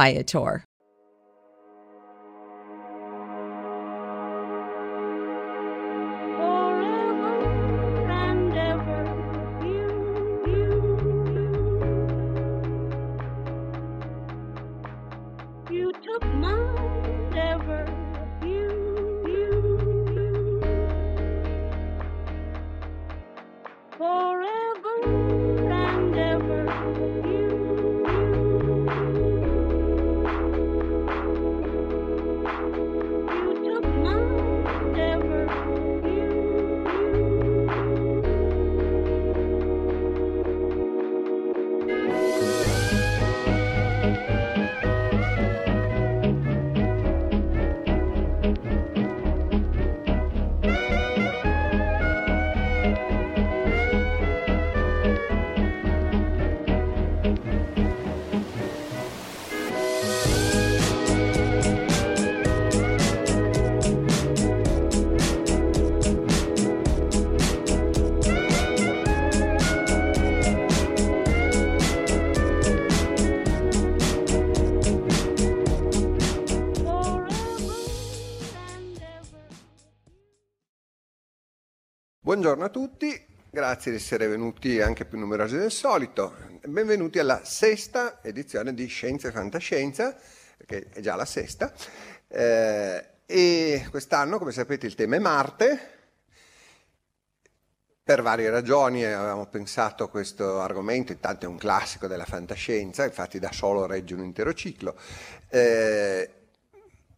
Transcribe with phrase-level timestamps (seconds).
[0.00, 0.64] Viator.
[82.40, 86.36] Buongiorno a tutti, grazie di essere venuti anche più numerosi del solito.
[86.64, 90.16] Benvenuti alla sesta edizione di Scienza e Fantascienza,
[90.64, 91.70] che è già la sesta.
[92.28, 95.80] Eh, e quest'anno, come sapete, il tema è Marte.
[98.02, 103.38] Per varie ragioni avevamo pensato a questo argomento, intanto è un classico della fantascienza, infatti
[103.38, 104.96] da solo regge un intero ciclo.
[105.50, 106.30] Eh,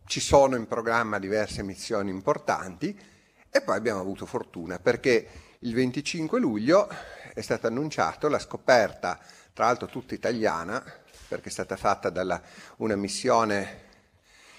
[0.05, 3.11] ci sono in programma diverse missioni importanti
[3.55, 6.89] e poi abbiamo avuto fortuna perché il 25 luglio
[7.35, 9.21] è stata annunciata la scoperta,
[9.53, 10.83] tra l'altro tutta italiana,
[11.29, 12.41] perché è stata fatta da
[12.79, 13.91] una missione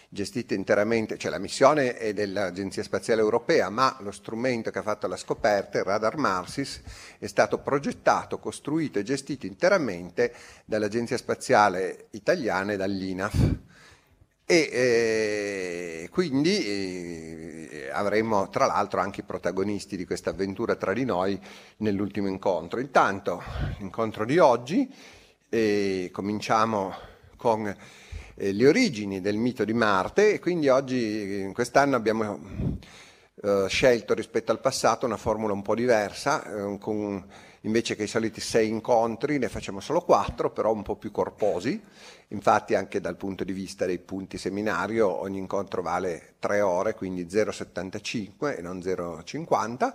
[0.10, 5.08] gestita interamente, cioè la missione è dell'Agenzia Spaziale Europea, ma lo strumento che ha fatto
[5.08, 6.82] la scoperta, il radar Marsis,
[7.18, 10.32] è stato progettato, costruito e gestito interamente
[10.66, 13.56] dall'Agenzia Spaziale Italiana e dall'INAF.
[14.46, 21.06] E eh, quindi eh, avremo tra l'altro anche i protagonisti di questa avventura tra di
[21.06, 21.40] noi
[21.78, 22.80] nell'ultimo incontro.
[22.80, 23.42] Intanto,
[23.80, 24.92] l'incontro di oggi,
[25.50, 26.94] eh, cominciamo
[27.38, 32.80] con eh, le origini del mito di Marte e quindi oggi, quest'anno abbiamo
[33.42, 37.24] eh, scelto rispetto al passato una formula un po' diversa, eh, con
[37.64, 41.82] invece che i soliti sei incontri ne facciamo solo quattro, però un po' più corposi.
[42.30, 47.26] Infatti anche dal punto di vista dei punti seminario ogni incontro vale tre ore, quindi
[47.26, 49.94] 0,75 e non 0,50,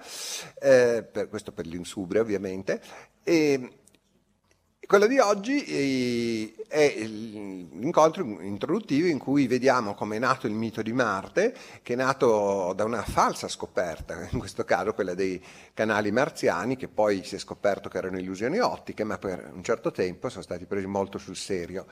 [0.61, 2.81] eh, per, questo per l'insubria ovviamente.
[3.23, 3.71] E,
[4.89, 10.81] quello di oggi eh, è l'incontro introduttivo in cui vediamo come è nato il mito
[10.81, 15.45] di Marte, che è nato da una falsa scoperta, in questo caso quella dei
[15.75, 19.91] canali marziani, che poi si è scoperto che erano illusioni ottiche, ma per un certo
[19.91, 21.85] tempo sono stati presi molto sul serio.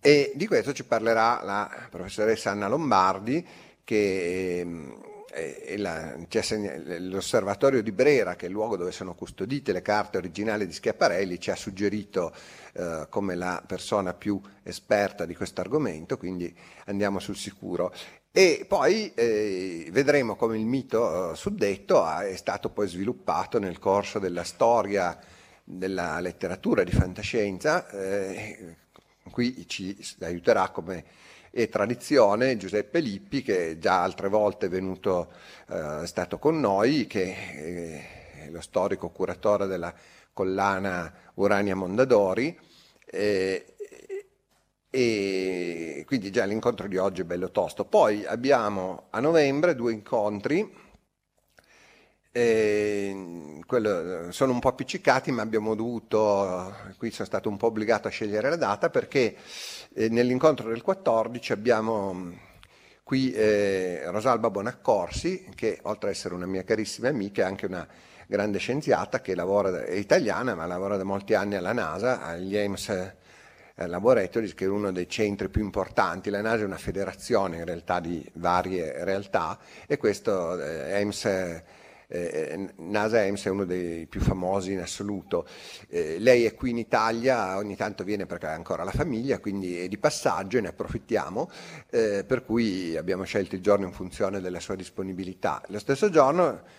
[0.00, 3.46] E di questo ci parlerà la professoressa Anna Lombardi,
[3.84, 5.09] che è
[5.76, 6.16] la,
[6.98, 11.38] l'osservatorio di Brera, che è il luogo dove sono custodite le carte originali di Schiaparelli,
[11.38, 12.34] ci ha suggerito
[12.72, 16.54] eh, come la persona più esperta di questo argomento, quindi
[16.86, 17.92] andiamo sul sicuro.
[18.32, 24.18] E poi eh, vedremo come il mito eh, suddetto è stato poi sviluppato nel corso
[24.18, 25.18] della storia
[25.64, 28.76] della letteratura di fantascienza, eh,
[29.30, 31.04] qui ci aiuterà come
[31.50, 35.32] e tradizione Giuseppe Lippi che già altre volte è venuto,
[35.68, 39.92] eh, stato con noi, che è lo storico curatore della
[40.32, 42.58] collana Urania Mondadori
[43.04, 43.74] eh,
[44.92, 47.84] e quindi già l'incontro di oggi è bello tosto.
[47.84, 50.89] Poi abbiamo a novembre due incontri, eh,
[52.32, 58.10] quello, sono un po' appiccicati, ma abbiamo dovuto, qui sono stato un po' obbligato a
[58.10, 59.36] scegliere la data perché
[59.94, 62.48] eh, nell'incontro del 14 abbiamo
[63.02, 67.86] qui eh, Rosalba Bonaccorsi, che oltre ad essere una mia carissima amica è anche una
[68.28, 72.88] grande scienziata che lavora, è italiana ma lavora da molti anni alla NASA, agli Ames
[72.90, 76.30] eh, Laboratories, che è uno dei centri più importanti.
[76.30, 81.24] La NASA è una federazione in realtà di varie realtà e questo eh, Ames
[82.10, 85.46] eh, NASA EMS è uno dei più famosi in assoluto.
[85.88, 89.78] Eh, lei è qui in Italia, ogni tanto viene perché ha ancora la famiglia, quindi
[89.78, 91.48] è di passaggio e ne approfittiamo,
[91.90, 95.62] eh, per cui abbiamo scelto il giorno in funzione della sua disponibilità.
[95.68, 96.78] Lo stesso giorno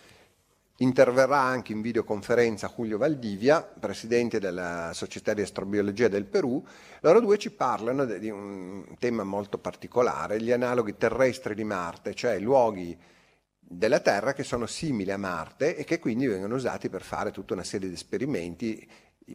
[0.78, 6.62] interverrà anche in videoconferenza Julio Valdivia, presidente della Società di Astrobiologia del Perù.
[7.02, 12.40] Loro due ci parlano di un tema molto particolare, gli analoghi terrestri di Marte, cioè
[12.40, 12.98] luoghi
[13.72, 17.54] della Terra che sono simili a Marte e che quindi vengono usati per fare tutta
[17.54, 18.88] una serie di esperimenti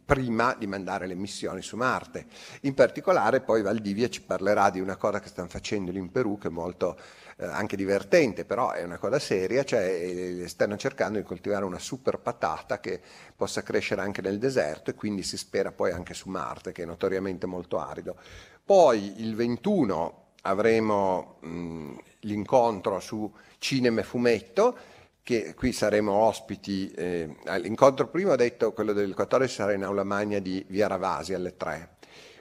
[0.05, 2.27] prima di mandare le missioni su Marte.
[2.63, 6.37] In particolare poi Valdivia ci parlerà di una cosa che stanno facendo lì in Perù
[6.37, 6.99] che è molto
[7.39, 11.79] eh, anche divertente, però è una cosa seria, cioè eh, stanno cercando di coltivare una
[11.79, 13.01] super patata che
[13.35, 16.87] possa crescere anche nel deserto e quindi si spera poi anche su Marte che è
[16.87, 18.17] notoriamente molto arido.
[18.63, 24.77] Poi il 21 avremo mh, l'incontro su cinema e fumetto,
[25.23, 26.91] che qui saremo ospiti.
[26.91, 31.35] Eh, all'incontro primo ho detto quello del 14 sarà in aula magna di Via Ravasi
[31.35, 31.97] alle 3.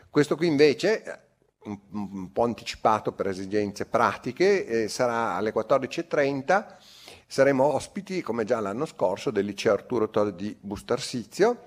[0.10, 1.22] Questo qui invece,
[1.64, 6.66] un, un po' anticipato per esigenze pratiche, eh, sarà alle 14.30.
[7.28, 11.64] Saremo ospiti, come già l'anno scorso, del liceo Arturo Todd di Bustarsizio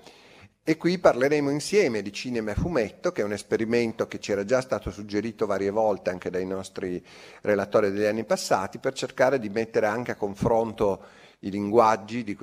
[0.69, 4.45] e qui parleremo insieme di cinema e fumetto, che è un esperimento che ci era
[4.45, 7.03] già stato suggerito varie volte anche dai nostri
[7.41, 11.03] relatori degli anni passati, per cercare di mettere anche a confronto
[11.39, 12.35] i linguaggi di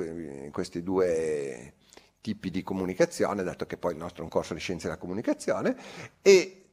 [0.50, 1.74] questi due
[2.20, 5.76] tipi di comunicazione, dato che poi il nostro è un corso di scienze della comunicazione,
[6.20, 6.64] e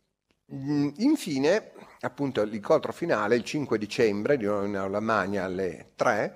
[0.47, 1.69] infine,
[2.00, 6.35] appunto, l'incontro finale, il 5 dicembre, di un'aula magna alle 3,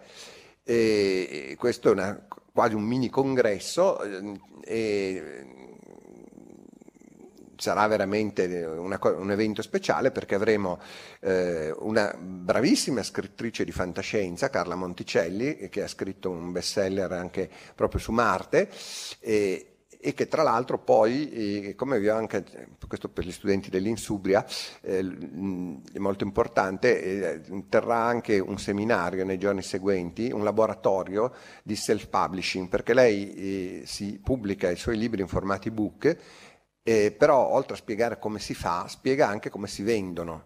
[0.62, 2.28] e questo è una,
[2.58, 4.02] quasi un mini congresso
[4.64, 5.46] e
[7.56, 10.80] sarà veramente una, un evento speciale perché avremo
[11.20, 18.00] eh, una bravissima scrittrice di fantascienza, Carla Monticelli, che ha scritto un bestseller anche proprio
[18.00, 18.72] su Marte.
[19.20, 19.77] E,
[20.08, 21.30] e che tra l'altro poi,
[21.68, 22.46] eh, come vi ho anche,
[22.88, 24.46] questo per gli studenti dell'Insubria,
[24.80, 31.76] eh, è molto importante, eh, terrà anche un seminario nei giorni seguenti, un laboratorio di
[31.76, 36.18] self-publishing, perché lei eh, si pubblica i suoi libri in formato ebook,
[36.84, 40.46] eh, però oltre a spiegare come si fa, spiega anche come si vendono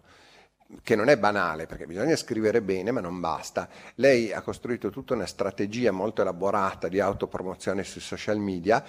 [0.82, 3.68] che non è banale perché bisogna scrivere bene ma non basta.
[3.96, 8.82] Lei ha costruito tutta una strategia molto elaborata di autopromozione sui social media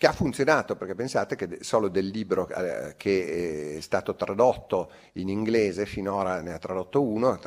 [0.00, 5.28] che ha funzionato, perché pensate che solo del libro eh, che è stato tradotto in
[5.28, 7.38] inglese, finora ne ha tradotto uno,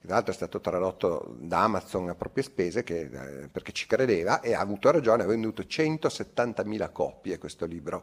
[0.00, 3.86] tra, tra l'altro è stato tradotto da Amazon a proprie spese che, eh, perché ci
[3.86, 8.02] credeva e ha avuto ragione, ha venduto 170.000 copie questo libro.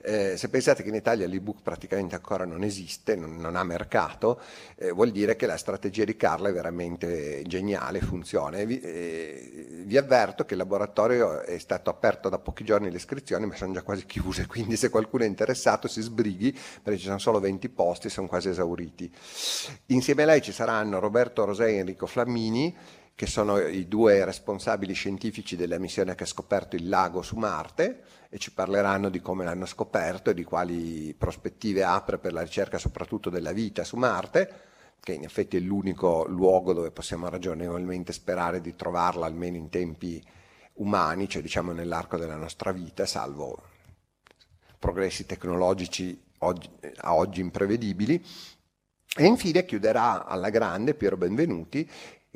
[0.00, 4.40] Eh, se pensate che in Italia l'ebook praticamente ancora non esiste, non, non ha mercato,
[4.76, 8.62] eh, vuol dire che la strategia di Carla è veramente geniale, funziona.
[8.64, 13.46] Vi, eh, vi, avverto che il laboratorio è stato aperto da pochi giorni le iscrizioni,
[13.46, 17.18] ma sono già quasi chiuse, quindi se qualcuno è interessato si sbrighi, perché ci sono
[17.18, 19.12] solo 20 posti, sono quasi esauriti.
[19.86, 22.76] Insieme a lei ci saranno Roberto Rosè e Enrico Flammini,
[23.14, 28.02] che sono i due responsabili scientifici della missione che ha scoperto il lago su Marte
[28.28, 32.76] e ci parleranno di come l'hanno scoperto e di quali prospettive apre per la ricerca
[32.76, 34.52] soprattutto della vita su Marte,
[35.00, 40.22] che in effetti è l'unico luogo dove possiamo ragionevolmente sperare di trovarla almeno in tempi
[40.74, 43.62] umani, cioè diciamo nell'arco della nostra vita, salvo
[44.78, 48.22] progressi tecnologici oggi, a oggi imprevedibili.
[49.18, 51.88] E infine chiuderà alla grande Piero Benvenuti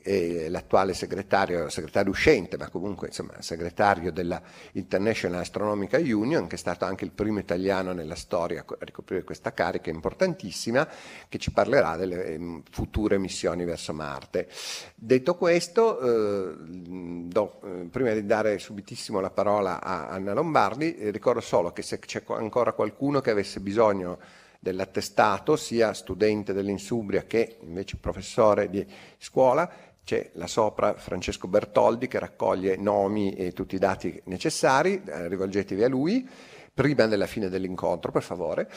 [0.02, 4.40] eh, l'attuale segretario, segretario uscente, ma comunque insomma, segretario della
[4.72, 9.52] International Astronomical Union, che è stato anche il primo italiano nella storia a ricoprire questa
[9.52, 10.88] carica importantissima,
[11.28, 14.48] che ci parlerà delle eh, future missioni verso Marte.
[14.94, 21.10] Detto questo, eh, do, eh, prima di dare subitissimo la parola a Anna Lombardi, eh,
[21.10, 24.18] ricordo solo che se c'è ancora qualcuno che avesse bisogno
[24.60, 28.86] dell'attestato, sia studente dell'Insubria che invece professore di
[29.18, 29.68] scuola,
[30.04, 35.82] c'è là sopra Francesco Bertoldi che raccoglie nomi e tutti i dati necessari, eh, rivolgetevi
[35.82, 36.28] a lui
[36.72, 38.70] prima della fine dell'incontro per favore.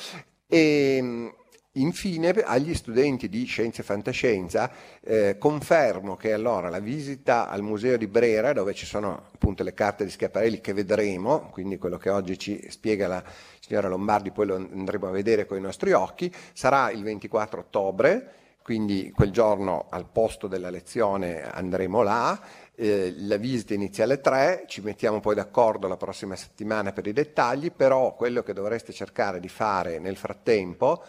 [0.48, 1.34] E,
[1.78, 4.70] Infine, agli studenti di Scienze e Fantascienza
[5.02, 9.74] eh, confermo che allora la visita al Museo di Brera, dove ci sono appunto le
[9.74, 13.24] carte di Schiaparelli che vedremo, quindi quello che oggi ci spiega la
[13.60, 18.34] signora Lombardi, poi lo andremo a vedere con i nostri occhi, sarà il 24 ottobre,
[18.62, 22.40] quindi quel giorno al posto della lezione andremo là.
[22.76, 27.14] Eh, la visita inizia alle 3, ci mettiamo poi d'accordo la prossima settimana per i
[27.14, 31.04] dettagli, però quello che dovreste cercare di fare nel frattempo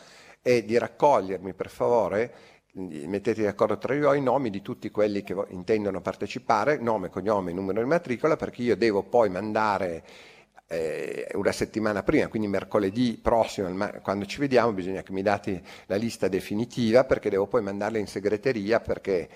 [0.45, 2.35] è di raccogliermi per favore,
[2.73, 7.55] mettete d'accordo tra di voi i nomi di tutti quelli che intendono partecipare, nome, cognome,
[7.55, 10.05] numero di matricola, perché io devo poi mandare
[10.67, 15.97] eh, una settimana prima, quindi mercoledì prossimo, quando ci vediamo, bisogna che mi date la
[15.97, 19.29] lista definitiva perché devo poi mandarla in segreteria perché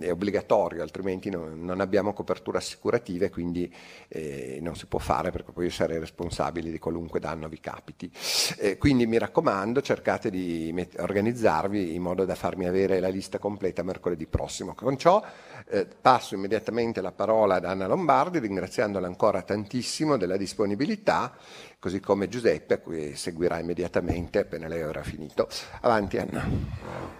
[0.00, 3.72] è obbligatorio, altrimenti non, non, abbiamo coperture assicurative, quindi
[4.08, 8.10] eh, non si può fare perché poi sarei responsabile di qualunque danno vi capiti.
[8.58, 13.38] Eh, quindi mi raccomando, cercate di met- organizzarvi in modo da farmi avere la lista
[13.38, 14.74] completa mercoledì prossimo.
[14.74, 15.22] Con ciò
[15.68, 21.36] eh, passo immediatamente la parola ad Anna Lombardi, ringraziandola ancora tantissimo della disponibilità,
[21.78, 25.48] così come Giuseppe, cui seguirà immediatamente appena lei avrà finito.
[25.80, 27.19] Avanti Anna.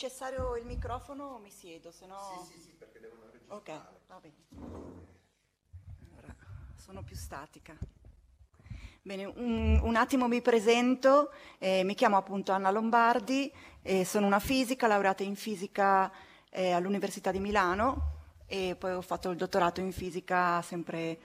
[0.00, 2.46] Necessario il microfono mi siedo, se no...
[2.46, 3.60] Sì, sì, sì, perché devono registrare.
[3.60, 4.34] Ok, va bene.
[6.08, 6.34] Allora,
[6.74, 7.76] sono più statica.
[9.02, 13.52] Bene, un, un attimo mi presento, eh, mi chiamo appunto Anna Lombardi,
[13.82, 16.10] eh, sono una fisica, laureata in fisica
[16.48, 18.12] eh, all'Università di Milano
[18.46, 21.18] e poi ho fatto il dottorato in fisica sempre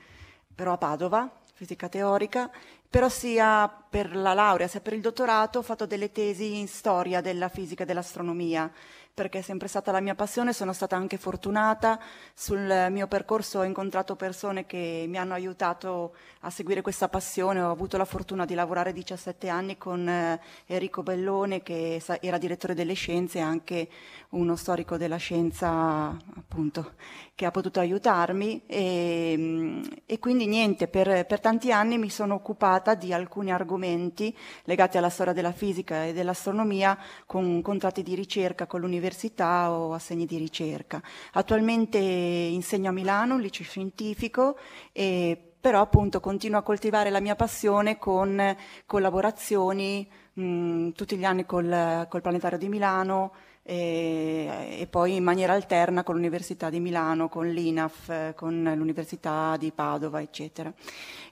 [0.53, 2.51] però a Padova, fisica teorica,
[2.89, 7.21] però sia per la laurea sia per il dottorato ho fatto delle tesi in storia
[7.21, 8.71] della fisica e dell'astronomia
[9.15, 11.97] perché è sempre stata la mia passione, sono stata anche fortunata,
[12.33, 17.71] sul mio percorso ho incontrato persone che mi hanno aiutato a seguire questa passione, ho
[17.71, 22.93] avuto la fortuna di lavorare 17 anni con eh, Enrico Bellone che era direttore delle
[22.93, 23.87] scienze e anche
[24.31, 26.13] uno storico della scienza
[26.55, 26.93] appunto
[27.35, 32.35] che ha potuto aiutarmi e, mm, e quindi niente, per, per tanti anni mi sono
[32.35, 38.67] occupata di alcuni argomenti legati alla storia della fisica e dell'astronomia con contratti di ricerca
[38.67, 41.01] con l'università o assegni di ricerca.
[41.33, 44.57] Attualmente insegno a Milano, un liceo scientifico,
[44.93, 51.45] e, però appunto continuo a coltivare la mia passione con collaborazioni mh, tutti gli anni
[51.45, 53.33] col, col Planetario di Milano,
[53.67, 59.71] e, e, poi in maniera alterna con l'Università di Milano, con l'INAF, con l'Università di
[59.71, 60.71] Padova, eccetera.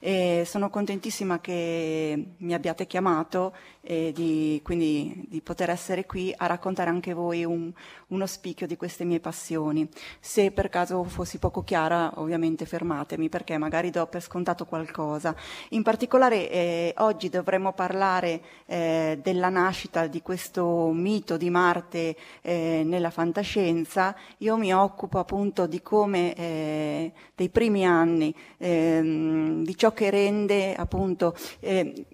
[0.00, 6.46] E sono contentissima che mi abbiate chiamato e di, quindi di poter essere qui a
[6.46, 7.72] raccontare anche voi un,
[8.08, 9.88] uno spicchio di queste mie passioni.
[10.18, 15.36] Se per caso fossi poco chiara, ovviamente fermatemi perché magari do per scontato qualcosa.
[15.70, 22.82] In particolare eh, oggi dovremmo parlare eh, della nascita di questo mito di Marte eh,
[22.84, 29.92] nella fantascienza, io mi occupo appunto di come eh, dei primi anni, ehm, di ciò
[29.92, 32.04] che rende appunto eh,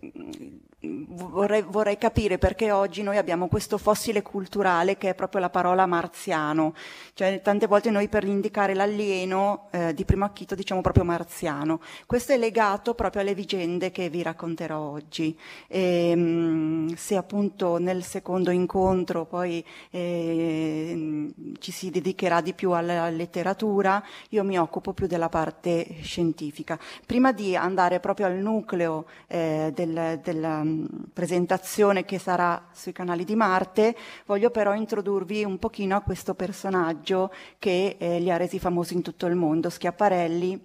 [0.82, 5.84] vorrei, vorrei, capire perché oggi noi abbiamo questo fossile culturale che è proprio la parola
[5.84, 6.74] marziano,
[7.12, 11.80] cioè tante volte noi per indicare l'alieno eh, di primo acchito diciamo proprio marziano.
[12.06, 15.36] Questo è legato proprio alle vicende che vi racconterò oggi.
[15.68, 23.10] E, ehm, se appunto nel secondo incontro poi eh, ci si dedicherà di più alla
[23.10, 26.78] letteratura, io mi occupo più della parte scientifica.
[27.04, 30.62] Prima di andare proprio al nucleo eh, del, della
[31.12, 33.96] presentazione che sarà sui canali di Marte,
[34.26, 39.02] voglio però introdurvi un pochino a questo personaggio che eh, li ha resi famosi in
[39.02, 40.62] tutto il mondo, Schiaparelli,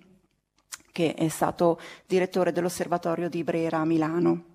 [0.92, 4.55] che è stato direttore dell'osservatorio di Brera a Milano.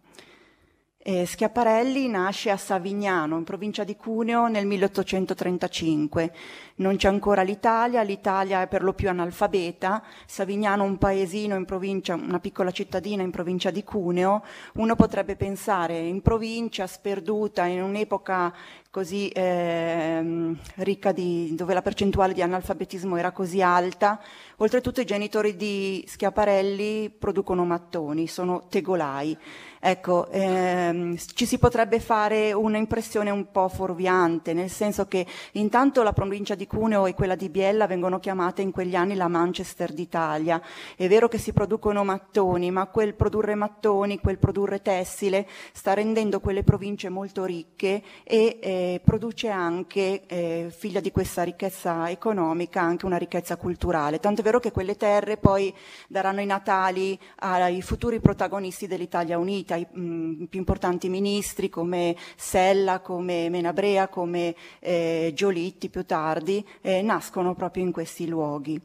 [1.02, 6.30] Eh, Schiaparelli nasce a Savignano, in provincia di Cuneo, nel 1835.
[6.76, 10.02] Non c'è ancora l'Italia, l'Italia è per lo più analfabeta.
[10.26, 14.44] Savignano, un paesino in provincia, una piccola cittadina in provincia di Cuneo.
[14.74, 18.54] Uno potrebbe pensare in provincia, sperduta, in un'epoca
[18.90, 24.20] così eh, ricca di, dove la percentuale di analfabetismo era così alta.
[24.56, 29.38] Oltretutto i genitori di Schiaparelli producono mattoni, sono tegolai.
[29.82, 36.12] Ecco, ehm, ci si potrebbe fare un'impressione un po' fuorviante, nel senso che intanto la
[36.12, 40.60] provincia di Cuneo e quella di Biella vengono chiamate in quegli anni la Manchester d'Italia.
[40.94, 46.40] È vero che si producono mattoni, ma quel produrre mattoni, quel produrre tessile, sta rendendo
[46.40, 53.06] quelle province molto ricche e eh, produce anche, eh, figlia di questa ricchezza economica, anche
[53.06, 54.20] una ricchezza culturale.
[54.20, 55.74] Tanto è vero che quelle terre poi
[56.06, 63.00] daranno i natali ai futuri protagonisti dell'Italia Unita, i mh, più importanti ministri come Sella,
[63.00, 68.80] come Menabrea, come eh, Giolitti più tardi, eh, nascono proprio in questi luoghi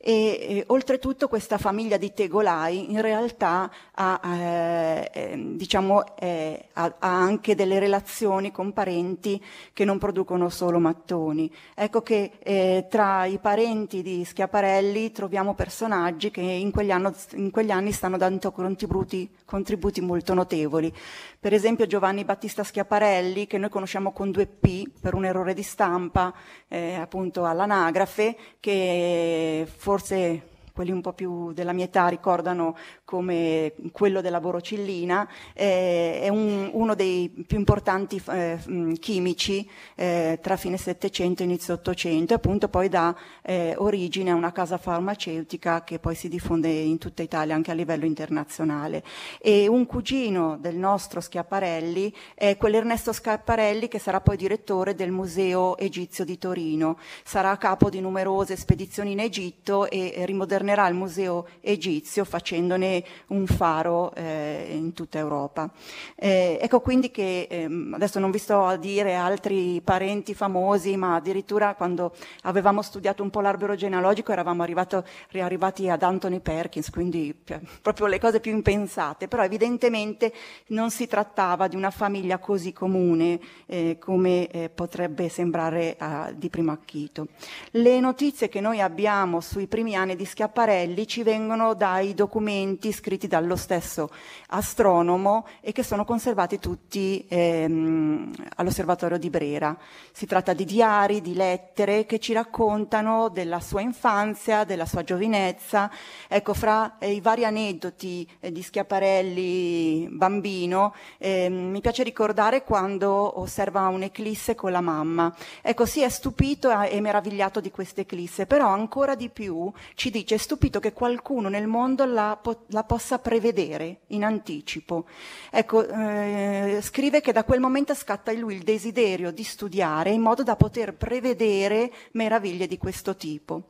[0.00, 7.20] e, oltretutto questa famiglia di tegolai in realtà ha, eh, ehm, diciamo, eh, ha, ha,
[7.20, 9.42] anche delle relazioni con parenti
[9.72, 11.52] che non producono solo mattoni.
[11.74, 17.50] Ecco che eh, tra i parenti di Schiaparelli troviamo personaggi che in quegli, anno, in
[17.50, 20.92] quegli anni stanno dando contributi, contributi molto notevoli.
[21.40, 25.62] Per esempio Giovanni Battista Schiaparelli, che noi conosciamo con due P per un errore di
[25.62, 26.34] stampa,
[26.68, 32.76] eh, appunto all'anagrafe, che forse quelli un po' più della mia età ricordano
[33.08, 38.58] come quello della borocillina, eh, è un, uno dei più importanti eh,
[39.00, 44.34] chimici eh, tra fine Settecento e inizio Ottocento e appunto poi dà eh, origine a
[44.34, 49.02] una casa farmaceutica che poi si diffonde in tutta Italia anche a livello internazionale.
[49.40, 55.78] E un cugino del nostro Schiaparelli è quell'Ernesto Schiaparelli che sarà poi direttore del Museo
[55.78, 61.46] Egizio di Torino, sarà a capo di numerose spedizioni in Egitto e rimodernerà il museo
[61.62, 62.96] egizio facendone
[63.28, 65.70] un faro eh, in tutta Europa.
[66.14, 71.16] Eh, ecco quindi che ehm, adesso non vi sto a dire altri parenti famosi, ma
[71.16, 77.34] addirittura quando avevamo studiato un po' l'albero genealogico eravamo arrivato, arrivati ad Anthony Perkins, quindi
[77.44, 80.32] cioè, proprio le cose più impensate, però evidentemente
[80.68, 85.96] non si trattava di una famiglia così comune eh, come eh, potrebbe sembrare
[86.34, 87.28] di primo acchito.
[87.72, 93.26] Le notizie che noi abbiamo sui primi anni di Schiaparelli ci vengono dai documenti scritti
[93.26, 94.10] dallo stesso
[94.48, 99.76] astronomo e che sono conservati tutti ehm, all'osservatorio di Brera.
[100.12, 105.90] Si tratta di diari, di lettere che ci raccontano della sua infanzia, della sua giovinezza.
[106.28, 113.40] Ecco, fra eh, i vari aneddoti eh, di Schiaparelli bambino, eh, mi piace ricordare quando
[113.40, 115.34] osserva un'eclisse con la mamma.
[115.62, 120.38] Ecco, si è stupito e meravigliato di questa eclisse, però ancora di più ci dice
[120.38, 125.06] stupito che qualcuno nel mondo la, po- la possa prevedere in anticipo.
[125.50, 130.20] Ecco, eh, scrive che da quel momento scatta in lui il desiderio di studiare in
[130.20, 133.62] modo da poter prevedere meraviglie di questo tipo.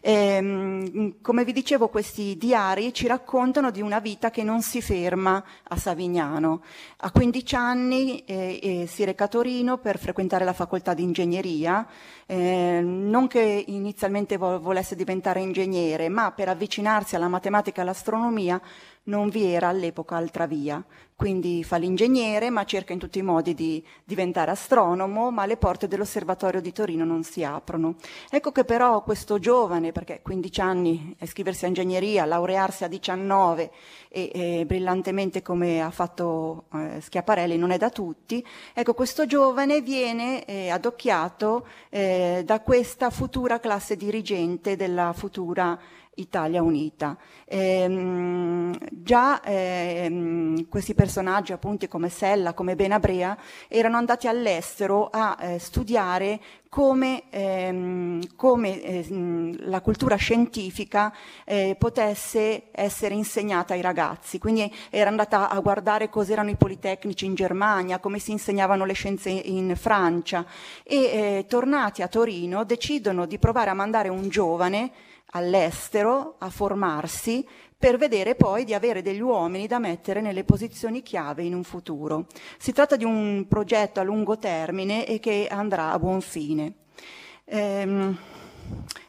[0.00, 5.42] Eh, come vi dicevo, questi diari ci raccontano di una vita che non si ferma
[5.64, 6.62] a Savignano.
[6.98, 11.86] A 15 anni eh, eh, si reca a Torino per frequentare la facoltà di ingegneria,
[12.26, 18.60] eh, non che inizialmente vo- volesse diventare ingegnere, ma per avvicinarsi alla matematica e all'astronomia
[19.08, 20.82] non vi era all'epoca altra via.
[21.18, 25.88] Quindi fa l'ingegnere, ma cerca in tutti i modi di diventare astronomo, ma le porte
[25.88, 27.96] dell'osservatorio di Torino non si aprono.
[28.30, 33.70] Ecco che però questo giovane, perché 15 anni iscriversi a ingegneria, laurearsi a 19
[34.08, 39.80] e, e brillantemente come ha fatto eh, Schiaparelli non è da tutti, ecco questo giovane
[39.80, 45.78] viene eh, adocchiato eh, da questa futura classe dirigente della futura
[46.18, 47.16] Italia Unita.
[47.46, 53.36] Ehm, già ehm, questi personaggi, appunto come Sella, come Benabrea,
[53.68, 61.12] erano andati all'estero a eh, studiare come, ehm, come ehm, la cultura scientifica
[61.44, 64.38] eh, potesse essere insegnata ai ragazzi.
[64.38, 69.30] Quindi era andata a guardare cos'erano i politecnici in Germania, come si insegnavano le scienze
[69.30, 70.44] in Francia
[70.82, 74.90] e eh, tornati a Torino decidono di provare a mandare un giovane
[75.32, 81.44] all'estero a formarsi per vedere poi di avere degli uomini da mettere nelle posizioni chiave
[81.44, 82.26] in un futuro.
[82.58, 86.74] Si tratta di un progetto a lungo termine e che andrà a buon fine.
[87.44, 88.18] Ehm,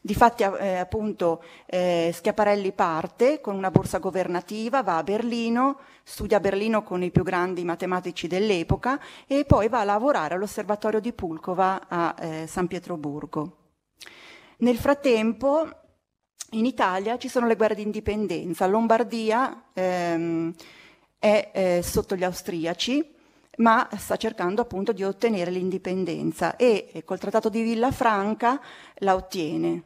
[0.02, 6.40] Difatti, eh, appunto, eh, Schiaparelli parte con una borsa governativa, va a Berlino, studia a
[6.40, 11.88] Berlino con i più grandi matematici dell'epoca e poi va a lavorare all'osservatorio di Pulkova
[11.88, 13.58] a eh, San Pietroburgo.
[14.60, 15.70] Nel frattempo,
[16.52, 18.66] in Italia ci sono le guerre di indipendenza.
[18.68, 20.54] Lombardia ehm,
[21.18, 23.18] è eh, sotto gli austriaci,
[23.58, 28.60] ma sta cercando appunto di ottenere l'indipendenza e, e col trattato di Villafranca
[28.96, 29.84] la ottiene.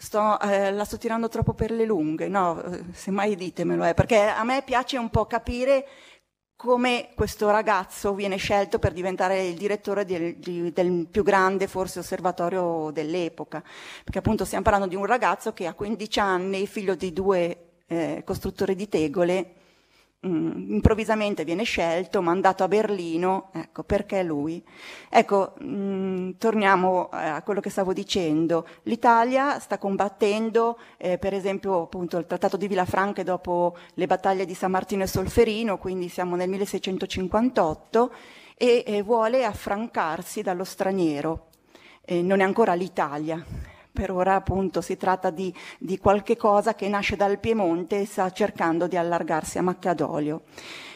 [0.00, 4.20] Sto, eh, la sto tirando troppo per le lunghe, no, eh, semmai ditemelo, eh, perché
[4.20, 5.88] a me piace un po' capire
[6.58, 12.90] come questo ragazzo viene scelto per diventare il direttore del, del, più grande forse osservatorio
[12.92, 13.62] dell'epoca,
[14.02, 18.22] perché appunto stiamo parlando di un ragazzo che a 15 anni, figlio di due eh,
[18.24, 19.52] costruttori di tegole,
[20.26, 24.62] mm, improvvisamente viene scelto, mandato a Berlino, ecco, perché lui?
[25.08, 28.66] Ecco, mh, mm, torniamo a quello che stavo dicendo.
[28.84, 34.54] L'Italia sta combattendo, eh, per esempio, appunto, il Trattato di Villafranca dopo le battaglie di
[34.54, 38.12] San Martino e Solferino, quindi siamo nel 1658,
[38.56, 41.46] e eh, vuole affrancarsi dallo straniero.
[42.04, 43.44] Eh, non è ancora l'Italia,
[43.98, 48.30] per ora appunto si tratta di, di qualche cosa che nasce dal Piemonte e sta
[48.30, 50.42] cercando di allargarsi a Macca d'Olio.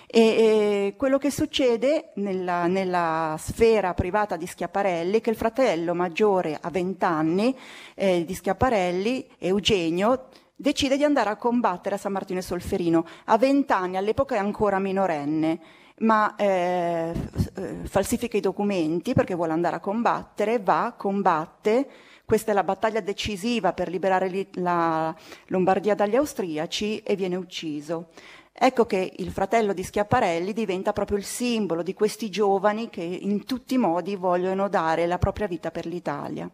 [0.07, 5.95] E, e, quello che succede nella, nella, sfera privata di Schiaparelli è che il fratello
[5.95, 7.59] maggiore a 20 anni
[7.97, 13.05] eh, di Schiaparelli, Eugenio, decide di andare a combattere a San Martino e Solferino.
[13.25, 15.59] A 20 anni, all'epoca è ancora minorenne,
[16.03, 17.13] ma eh,
[17.57, 21.89] eh, falsifica i documenti perché vuole andare a combattere, va, combatte,
[22.25, 25.15] questa è la battaglia decisiva per liberare la
[25.47, 28.09] Lombardia dagli austriaci e viene ucciso.
[28.53, 33.45] Ecco che il fratello di Schiaparelli diventa proprio il simbolo di questi giovani che in
[33.45, 36.49] tutti i modi vogliono dare la propria vita per l'Italia.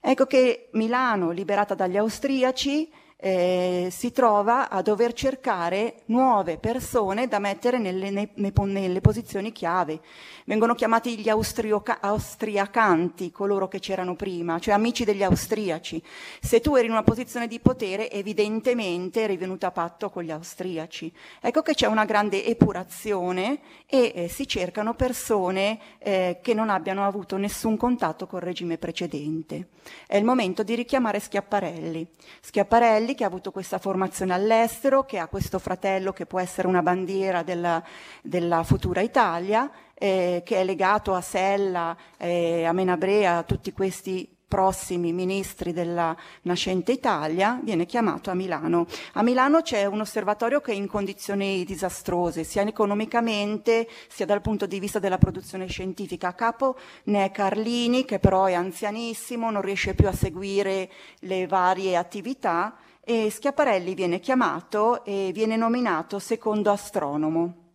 [0.00, 7.40] Ecco che Milano, liberata dagli austriaci, eh, si trova a dover cercare nuove persone da
[7.40, 10.00] mettere nelle, ne, nelle posizioni chiave.
[10.44, 16.00] Vengono chiamati gli austriacanti, coloro che c'erano prima, cioè amici degli austriaci.
[16.40, 20.30] Se tu eri in una posizione di potere, evidentemente eri venuto a patto con gli
[20.30, 21.12] austriaci.
[21.40, 27.04] Ecco che c'è una grande epurazione e eh, si cercano persone eh, che non abbiano
[27.04, 29.70] avuto nessun contatto col regime precedente.
[30.06, 32.06] È il momento di richiamare Schiaparelli.
[32.40, 36.68] Schiaparelli Angelelli che ha avuto questa formazione all'estero, che ha questo fratello che può essere
[36.68, 37.82] una bandiera della,
[38.22, 44.28] della futura Italia, eh, che è legato a Sella, eh, a Menabrea, a tutti questi
[44.48, 48.86] prossimi ministri della nascente Italia, viene chiamato a Milano.
[49.14, 54.64] A Milano c'è un osservatorio che è in condizioni disastrose, sia economicamente sia dal punto
[54.66, 56.28] di vista della produzione scientifica.
[56.28, 60.90] A capo ne è Carlini, che però è anzianissimo, non riesce più a seguire
[61.20, 62.74] le varie attività
[63.08, 67.70] e Schiaparelli viene chiamato e viene nominato secondo astronomo.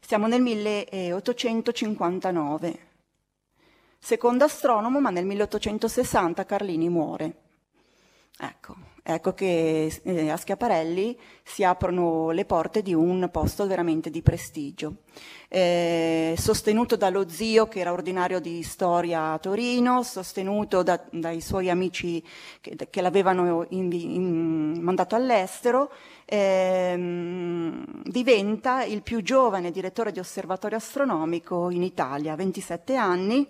[0.00, 2.78] Siamo nel 1859.
[3.98, 7.42] Secondo astronomo, ma nel 1860 Carlini muore.
[8.38, 14.22] Ecco, ecco che eh, a Schiaparelli si aprono le porte di un posto veramente di
[14.22, 14.98] prestigio.
[15.48, 21.68] Eh, sostenuto dallo zio che era ordinario di storia a Torino, sostenuto da, dai suoi
[21.68, 22.22] amici
[22.60, 25.90] che, che l'avevano in, in, mandato all'estero,
[26.24, 33.46] ehm, diventa il più giovane direttore di osservatorio astronomico in Italia, 27 anni,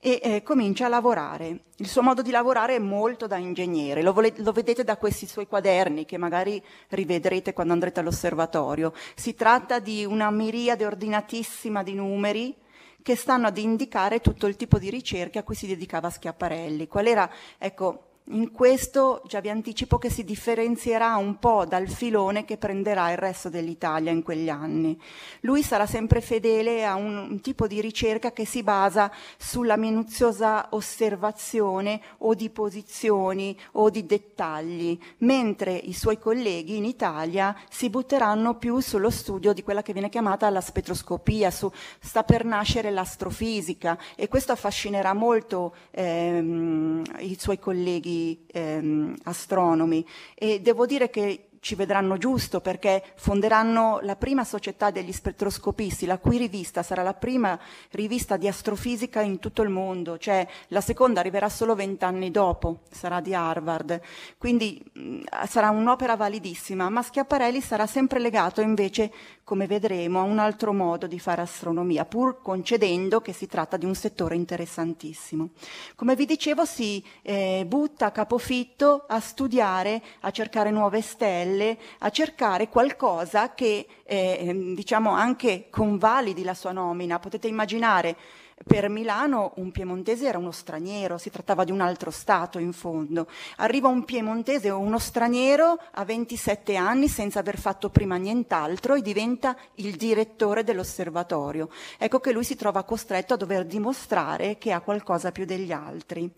[0.00, 1.64] e eh, comincia a lavorare.
[1.76, 5.26] Il suo modo di lavorare è molto da ingegnere, lo, vole- lo, vedete da questi
[5.26, 8.94] suoi quaderni che magari rivedrete quando andrete all'osservatorio.
[9.14, 12.56] Si tratta di una miriade ordinatissima di numeri
[13.02, 16.86] che stanno ad indicare tutto il tipo di ricerche a cui si dedicava Schiaparelli.
[16.86, 22.44] Qual era, ecco, in questo già vi anticipo che si differenzierà un po' dal filone
[22.44, 25.00] che prenderà il resto dell'Italia in quegli anni.
[25.40, 30.68] Lui sarà sempre fedele a un, un tipo di ricerca che si basa sulla minuziosa
[30.70, 38.56] osservazione o di posizioni o di dettagli, mentre i suoi colleghi in Italia si butteranno
[38.56, 43.98] più sullo studio di quella che viene chiamata la spettroscopia, su, sta per nascere l'astrofisica
[44.14, 50.04] e questo affascinerà molto ehm, i suoi colleghi ehm, astronomi.
[50.34, 56.18] E devo dire che ci vedranno giusto perché fonderanno la prima società degli spettroscopisti, la
[56.18, 57.58] cui rivista sarà la prima
[57.90, 63.20] rivista di astrofisica in tutto il mondo, cioè la seconda arriverà solo vent'anni dopo, sarà
[63.20, 64.00] di Harvard,
[64.38, 69.12] quindi mh, sarà un'opera validissima, ma Schiaparelli sarà sempre legato invece,
[69.50, 73.84] come vedremo, a un altro modo di fare astronomia, pur concedendo che si tratta di
[73.84, 75.48] un settore interessantissimo.
[75.96, 82.10] Come vi dicevo, si eh, butta a capofitto a studiare, a cercare nuove stelle, a
[82.10, 87.18] cercare qualcosa che eh, diciamo anche convalidi la sua nomina.
[87.18, 88.16] Potete immaginare
[88.64, 93.26] per Milano un piemontese era uno straniero, si trattava di un altro Stato in fondo.
[93.56, 99.02] Arriva un piemontese o uno straniero a 27 anni senza aver fatto prima nient'altro e
[99.02, 101.70] diventa il direttore dell'osservatorio.
[101.98, 106.30] Ecco che lui si trova costretto a dover dimostrare che ha qualcosa più degli altri.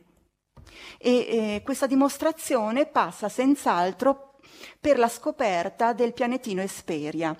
[0.98, 4.38] E eh, questa dimostrazione passa senz'altro
[4.78, 7.36] per la scoperta del pianetino Esperia.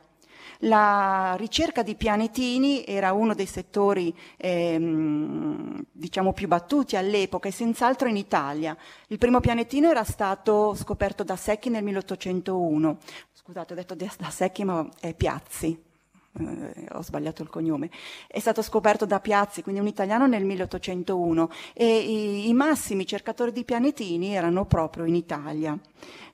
[0.61, 8.09] La ricerca di pianetini era uno dei settori ehm, diciamo più battuti all'epoca e senz'altro
[8.09, 8.76] in Italia.
[9.09, 12.98] Il primo pianetino era stato scoperto da Secchi nel 1801.
[13.33, 15.90] Scusate, ho detto da Secchi, ma è Piazzi,
[16.38, 17.90] eh, ho sbagliato il cognome,
[18.26, 23.52] è stato scoperto da Piazzi, quindi un italiano nel 1801 e i, i massimi cercatori
[23.52, 25.78] di pianetini erano proprio in Italia.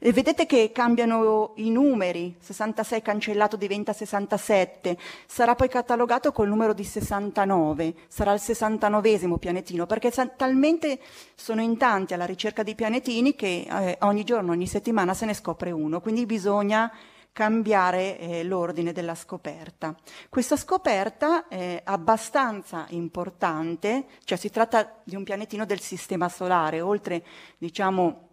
[0.00, 6.72] E vedete che cambiano i numeri, 66 cancellato diventa 67, sarà poi catalogato col numero
[6.72, 11.00] di 69, sarà il 69 pianetino, perché talmente
[11.34, 15.34] sono in tanti alla ricerca di pianetini che eh, ogni giorno, ogni settimana se ne
[15.34, 16.92] scopre uno, quindi bisogna
[17.38, 19.94] cambiare eh, l'ordine della scoperta.
[20.28, 27.24] Questa scoperta è abbastanza importante, cioè si tratta di un pianetino del sistema solare, oltre
[27.56, 28.30] diciamo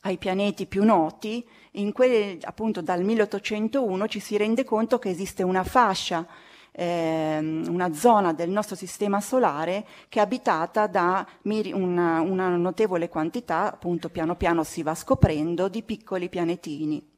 [0.00, 5.44] ai pianeti più noti, in quelle appunto dal 1801 ci si rende conto che esiste
[5.44, 6.26] una fascia
[6.72, 13.72] ehm, una zona del nostro sistema solare che è abitata da una, una, notevole quantità,
[13.72, 17.14] appunto piano piano si va scoprendo, di piccoli pianetini.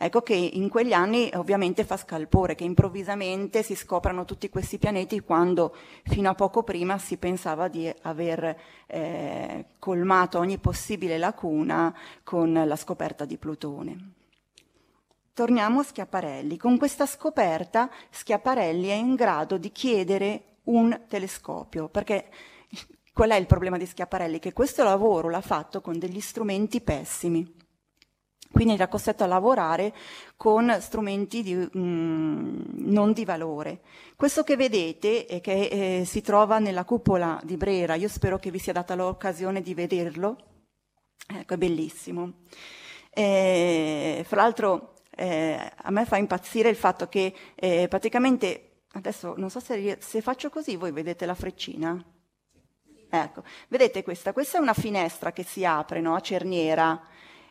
[0.00, 5.18] Ecco che in quegli anni ovviamente fa scalpore che improvvisamente si scoprano tutti questi pianeti
[5.18, 8.56] quando fino a poco prima si pensava di aver
[8.86, 14.12] eh, colmato ogni possibile lacuna con la scoperta di Plutone.
[15.32, 16.56] Torniamo a Schiaparelli.
[16.56, 22.30] Con questa scoperta Schiaparelli è in grado di chiedere un telescopio, perché
[23.12, 24.38] qual è il problema di Schiaparelli?
[24.38, 27.66] Che questo lavoro l'ha fatto con degli strumenti pessimi.
[28.50, 29.94] Quindi era costretto a lavorare
[30.36, 33.80] con strumenti di, mm, non di valore.
[34.16, 38.50] Questo che vedete e che eh, si trova nella cupola di Brera, io spero che
[38.50, 40.36] vi sia data l'occasione di vederlo,
[41.26, 42.44] ecco, è bellissimo.
[43.10, 49.50] Eh, fra l'altro eh, a me fa impazzire il fatto che eh, praticamente, adesso non
[49.50, 52.02] so se, se faccio così, voi vedete la freccina?
[53.10, 54.32] Ecco, vedete questa?
[54.32, 57.00] Questa è una finestra che si apre no, a cerniera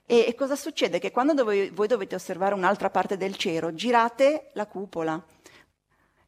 [0.09, 0.99] e, e cosa succede?
[0.99, 5.21] Che quando dove, voi dovete osservare un'altra parte del cielo, girate la cupola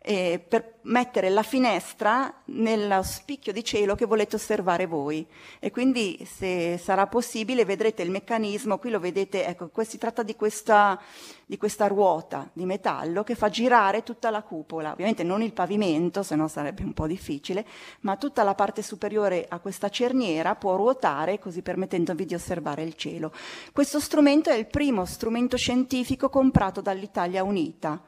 [0.01, 5.27] eh, per mettere la finestra nello spicchio di cielo che volete osservare voi.
[5.59, 8.77] E quindi, se sarà possibile, vedrete il meccanismo.
[8.77, 10.99] Qui lo vedete, ecco, si tratta di questa,
[11.45, 14.93] di questa ruota di metallo che fa girare tutta la cupola.
[14.93, 17.65] Ovviamente non il pavimento, se no sarebbe un po' difficile,
[18.01, 22.95] ma tutta la parte superiore a questa cerniera può ruotare, così permettendovi di osservare il
[22.95, 23.33] cielo.
[23.73, 28.01] Questo strumento è il primo strumento scientifico comprato dall'Italia Unita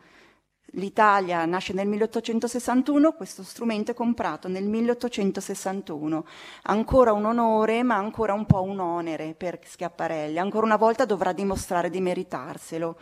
[0.75, 6.25] L'Italia nasce nel 1861, questo strumento è comprato nel 1861.
[6.63, 10.39] Ancora un onore, ma ancora un po' un onere per Schiaparelli.
[10.39, 12.97] Ancora una volta dovrà dimostrare di meritarselo.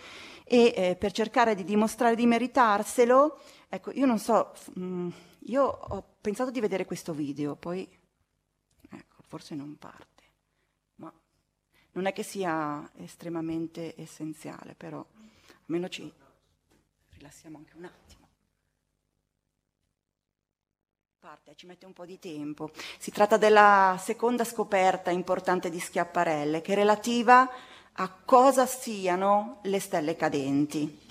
[0.46, 5.10] E eh, per cercare di dimostrare di meritarselo, ecco, io non so, mh, mm,
[5.42, 7.88] io ho pensato di vedere questo video, poi,
[8.90, 10.24] ecco, forse non parte,
[10.96, 11.14] ma
[11.92, 15.06] non è che sia estremamente essenziale, però
[15.68, 16.12] almeno ci
[17.20, 18.28] rilassiamo anche un attimo.
[21.20, 22.72] Parte, ci mette un po' di tempo.
[22.98, 27.48] Si tratta della seconda scoperta importante di Schiaparelle, che è relativa
[27.92, 31.08] a cosa siano le stelle cadenti.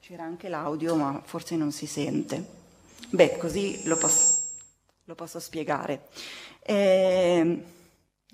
[0.00, 2.54] C'era anche l'audio, ma forse non si sente.
[3.10, 4.40] Beh, così lo posso,
[5.04, 6.08] lo posso spiegare.
[6.60, 7.64] Eh,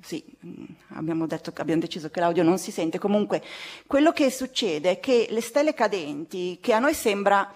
[0.01, 2.99] sì, mm, abbiamo, detto, abbiamo deciso che l'audio non si sente.
[2.99, 3.43] Comunque,
[3.87, 7.53] quello che succede è che le stelle cadenti, che a noi sembra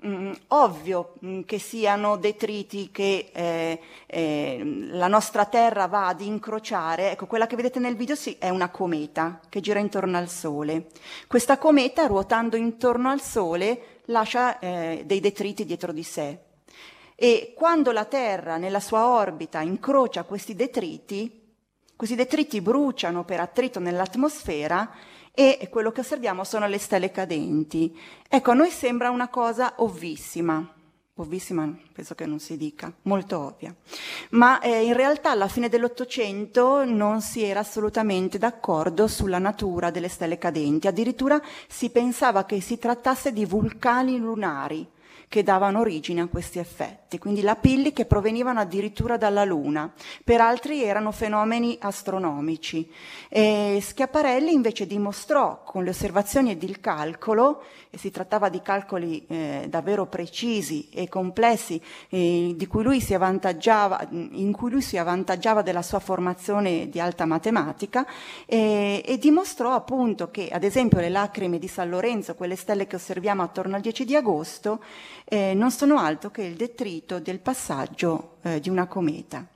[0.00, 4.60] mh, mm, ovvio mh, mm, che siano detriti che eh, eh,
[4.90, 8.70] la nostra Terra va ad incrociare, ecco, quella che vedete nel video sì, è una
[8.70, 10.88] cometa che gira intorno al Sole.
[11.26, 16.38] Questa cometa, ruotando intorno al Sole, lascia eh, dei detriti dietro di sé.
[17.14, 21.37] E quando la Terra nella sua orbita incrocia questi detriti,
[21.98, 24.88] questi detriti bruciano per attrito nell'atmosfera
[25.34, 27.92] e quello che osserviamo sono le stelle cadenti.
[28.28, 30.64] Ecco, a noi sembra una cosa ovvissima,
[31.16, 33.74] ovvissima penso che non si dica, molto ovvia,
[34.30, 40.08] ma eh, in realtà alla fine dell'Ottocento non si era assolutamente d'accordo sulla natura delle
[40.08, 44.86] stelle cadenti, addirittura si pensava che si trattasse di vulcani lunari,
[45.28, 49.92] che davano origine a questi effetti, quindi lapilli che provenivano addirittura dalla Luna,
[50.24, 52.90] per altri erano fenomeni astronomici.
[53.28, 59.24] E Schiaparelli invece dimostrò con le osservazioni ed il calcolo, e si trattava di calcoli
[59.28, 62.82] eh, davvero precisi e complessi, eh, cui
[64.32, 68.06] in cui lui si avvantaggiava della sua formazione di alta matematica,
[68.46, 72.96] eh, e dimostrò appunto che, ad esempio, le lacrime di San Lorenzo, quelle stelle che
[72.96, 74.80] osserviamo attorno al 10 di agosto,
[75.30, 79.46] eh, non sono altro che il detrito del passaggio eh, di una cometa.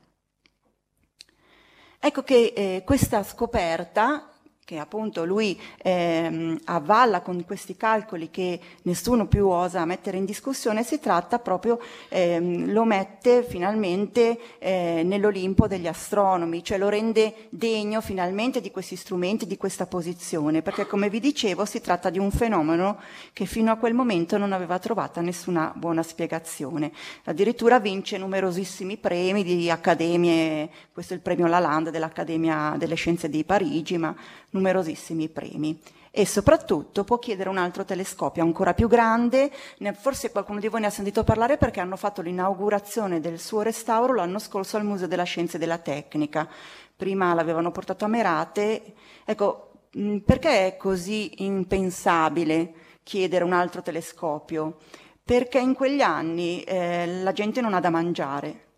[1.99, 4.32] Ecco che eh, questa scoperta
[4.73, 10.83] che appunto lui ehm, avvalla con questi calcoli che nessuno più osa mettere in discussione,
[10.83, 18.01] si tratta proprio, ehm, lo mette finalmente eh, nell'Olimpo degli astronomi, cioè lo rende degno
[18.01, 22.31] finalmente di questi strumenti, di questa posizione, perché come vi dicevo si tratta di un
[22.31, 22.99] fenomeno
[23.35, 26.93] che fino a quel momento non aveva trovato nessuna buona spiegazione.
[27.25, 33.45] Addirittura vince numerosissimi premi di accademie, questo è il premio Lalande dell'Accademia delle Scienze di
[33.45, 34.15] Parigi, ma
[34.63, 35.79] numerosissimi premi
[36.15, 39.51] e soprattutto può chiedere un altro telescopio ancora più grande,
[39.95, 44.15] forse qualcuno di voi ne ha sentito parlare perché hanno fatto l'inaugurazione del suo restauro
[44.15, 46.49] l'anno scorso al Museo della Scienza e della Tecnica.
[46.95, 48.95] Prima l'avevano portato a Merate.
[49.25, 49.87] Ecco,
[50.25, 54.77] perché è così impensabile chiedere un altro telescopio?
[55.25, 58.72] Perché in quegli anni eh, la gente non ha da mangiare,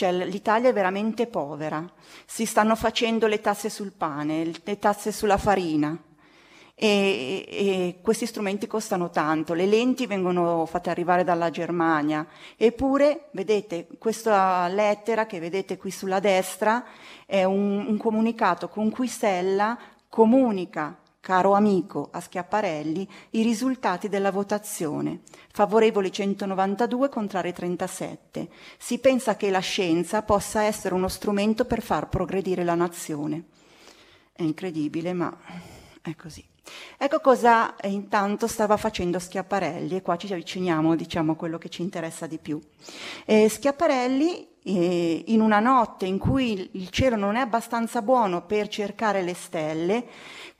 [0.00, 1.86] cioè l'Italia è veramente povera,
[2.24, 5.94] si stanno facendo le tasse sul pane, le tasse sulla farina.
[6.74, 13.88] E, e, questi strumenti costano tanto, le lenti vengono fatte arrivare dalla Germania, eppure, vedete,
[13.98, 16.82] questa lettera che vedete qui sulla destra
[17.26, 18.70] è un, un comunicato.
[18.70, 19.76] Con cui Sella
[20.08, 25.20] comunica caro amico a Schiaparelli, i risultati della votazione.
[25.52, 28.48] Favorevoli 192, contrari 37.
[28.78, 33.44] Si pensa che la scienza possa essere uno strumento per far progredire la nazione.
[34.32, 35.36] È incredibile, ma
[36.00, 36.44] è così.
[36.96, 41.82] Ecco cosa intanto stava facendo Schiaparelli e qua ci avviciniamo diciamo, a quello che ci
[41.82, 42.60] interessa di più.
[43.24, 48.68] Eh, Schiaparelli eh, in una notte in cui il cielo non è abbastanza buono per
[48.68, 50.04] cercare le stelle,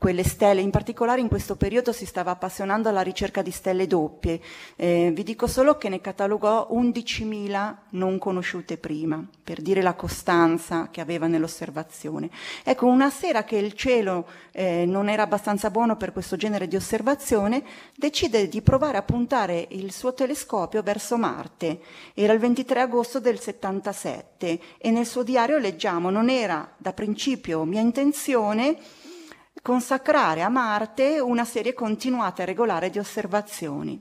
[0.00, 4.40] quelle stelle, in particolare in questo periodo si stava appassionando alla ricerca di stelle doppie.
[4.76, 10.88] Eh, vi dico solo che ne catalogò 11.000 non conosciute prima, per dire la costanza
[10.90, 12.30] che aveva nell'osservazione.
[12.64, 16.76] Ecco, una sera che il cielo eh, non era abbastanza buono per questo genere di
[16.76, 17.62] osservazione,
[17.94, 21.80] decide di provare a puntare il suo telescopio verso Marte.
[22.14, 23.38] Era il 23 agosto del
[23.92, 28.76] 77 e nel suo diario leggiamo non era da principio mia intenzione
[29.62, 34.00] consacrare a Marte una serie continuata e regolare di osservazioni.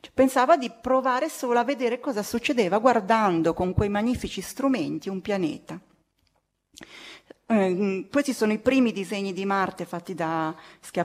[0.00, 5.20] Cioè, pensava di provare solo a vedere cosa succedeva guardando con quei magnifici strumenti un
[5.20, 5.80] pianeta.
[7.46, 10.54] Eh, questi sono i primi disegni di Marte da,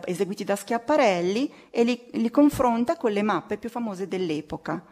[0.06, 4.84] eseguiti da Schiaparelli e li, li confronta con le mappe più famose dell'epoca.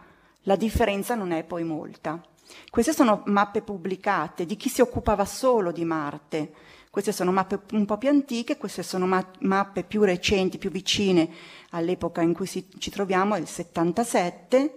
[0.44, 2.22] La differenza non è poi molta.
[2.70, 6.54] Queste sono mappe pubblicate di chi si occupava solo di Marte,
[6.90, 11.30] queste sono mappe un po' più antiche, queste sono ma- mappe più recenti, più vicine
[11.72, 14.76] all'epoca in cui si, ci troviamo, il 77.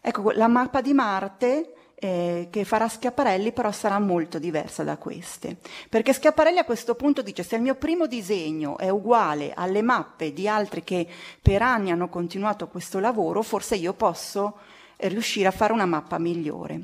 [0.00, 5.58] Ecco, la mappa di Marte eh, che farà Schiaparelli però sarà molto diversa da queste,
[5.88, 10.32] perché Schiaparelli a questo punto dice se il mio primo disegno è uguale alle mappe
[10.32, 11.06] di altri che
[11.42, 14.58] per anni hanno continuato questo lavoro, forse io posso
[14.98, 16.80] riuscire a fare una mappa migliore.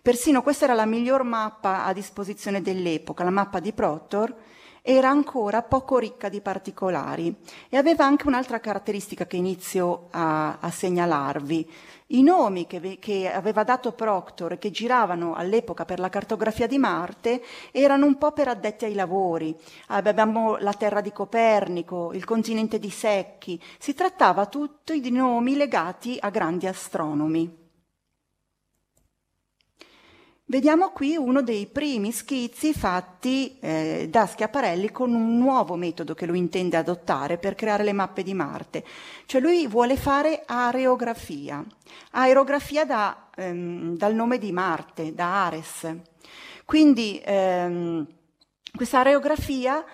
[0.00, 4.34] Persino questa era la miglior mappa a disposizione dell'epoca, la mappa di Proctor,
[4.88, 7.34] era ancora poco ricca di particolari
[7.68, 11.68] e aveva anche un'altra caratteristica che inizio a, a segnalarvi.
[12.10, 16.78] I nomi che, che, aveva dato Proctor e che giravano all'epoca per la cartografia di
[16.78, 17.42] Marte
[17.72, 19.56] erano un po' per addetti ai lavori.
[19.88, 23.60] Avevamo la terra di Copernico, il continente di Secchi.
[23.76, 27.65] Si trattava tutti di nomi legati a grandi astronomi.
[30.48, 36.24] Vediamo qui uno dei primi schizzi fatti eh, da Schiaparelli con un nuovo metodo che
[36.24, 38.84] lui intende adottare per creare le mappe di Marte.
[39.26, 41.64] Cioè lui vuole fare aerografia,
[42.12, 45.92] aerografia da, ehm, dal nome di Marte, da Ares.
[46.64, 48.06] Quindi ehm,
[48.72, 49.84] questa aerografia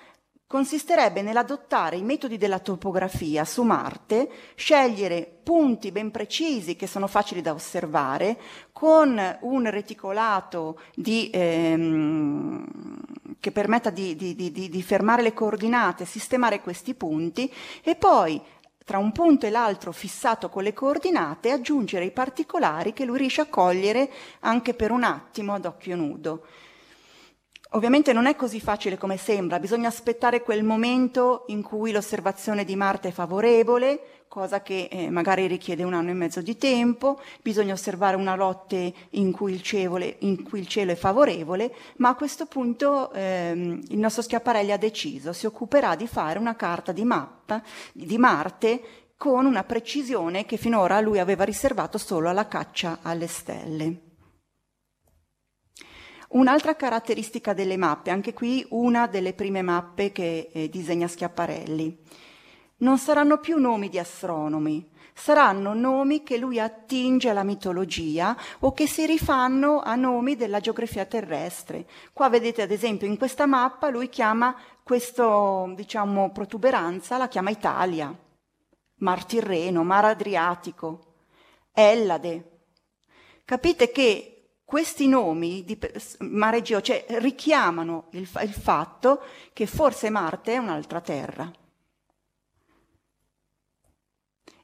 [0.52, 7.40] consisterebbe nell'adottare i metodi della topografia su Marte, scegliere punti ben precisi che sono facili
[7.40, 8.38] da osservare,
[8.70, 12.66] con un reticolato di, ehm,
[13.40, 17.50] che permetta di, di, di fermare le coordinate, sistemare questi punti
[17.82, 18.38] e poi
[18.84, 23.40] tra un punto e l'altro fissato con le coordinate aggiungere i particolari che lui riesce
[23.40, 24.10] a cogliere
[24.40, 26.44] anche per un attimo ad occhio nudo.
[27.75, 32.77] Ovviamente non è così facile come sembra, bisogna aspettare quel momento in cui l'osservazione di
[32.77, 37.73] Marte è favorevole, cosa che eh, magari richiede un anno e mezzo di tempo, bisogna
[37.73, 42.14] osservare una notte in cui il, cevole, in cui il cielo è favorevole, ma a
[42.14, 47.04] questo punto ehm, il nostro Schiaparelli ha deciso, si occuperà di fare una carta di
[47.04, 47.62] mappa
[47.94, 48.83] di Marte
[49.16, 54.12] con una precisione che finora lui aveva riservato solo alla caccia alle stelle.
[56.33, 61.98] Un'altra caratteristica delle mappe, anche qui una delle prime mappe che eh, disegna Schiaparelli,
[62.78, 68.87] non saranno più nomi di astronomi, saranno nomi che lui attinge alla mitologia o che
[68.87, 71.87] si rifanno a nomi della geografia terrestre.
[72.14, 78.12] Qua vedete ad esempio in questa mappa lui chiama questa diciamo, protuberanza, la chiama Italia,
[78.96, 81.14] Mar Tirreno, Mar Adriatico,
[81.74, 82.48] Ellade.
[83.44, 84.31] Capite che
[84.73, 85.79] questi nomi di
[86.20, 89.20] Mare Egeo cioè, richiamano il, il fatto
[89.52, 91.52] che forse Marte è un'altra terra.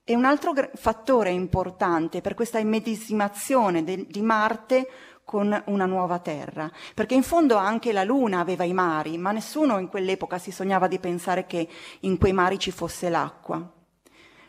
[0.03, 4.89] E un altro fattore importante per questa immedesimazione de- di Marte
[5.25, 9.79] con una nuova terra, perché in fondo anche la Luna aveva i mari, ma nessuno
[9.79, 11.69] in quell'epoca si sognava di pensare che
[12.01, 13.63] in quei mari ci fosse l'acqua.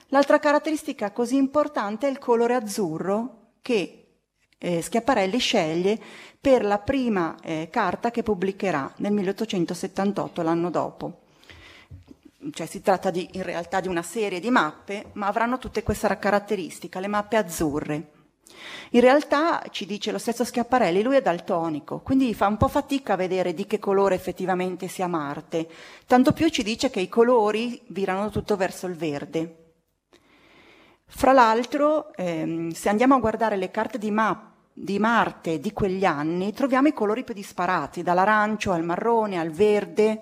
[0.07, 3.98] L'altra caratteristica così importante è il colore azzurro che
[4.59, 5.97] eh, Schiaparelli sceglie
[6.39, 11.21] per la prima eh, carta che pubblicherà nel 1878, l'anno dopo.
[12.51, 16.17] Cioè si tratta di, in realtà di una serie di mappe, ma avranno tutte questa
[16.17, 18.11] caratteristica, le mappe azzurre.
[18.91, 23.13] In realtà, ci dice lo stesso Schiaparelli, lui è daltonico, quindi fa un po' fatica
[23.13, 25.69] a vedere di che colore effettivamente sia Marte.
[26.05, 29.55] Tanto più ci dice che i colori virano tutto verso il verde.
[31.05, 34.48] Fra l'altro, ehm, se andiamo a guardare le carte di, ma-
[34.81, 40.21] di Marte di quegli anni, troviamo i colori più disparati, dall'arancio al marrone al verde.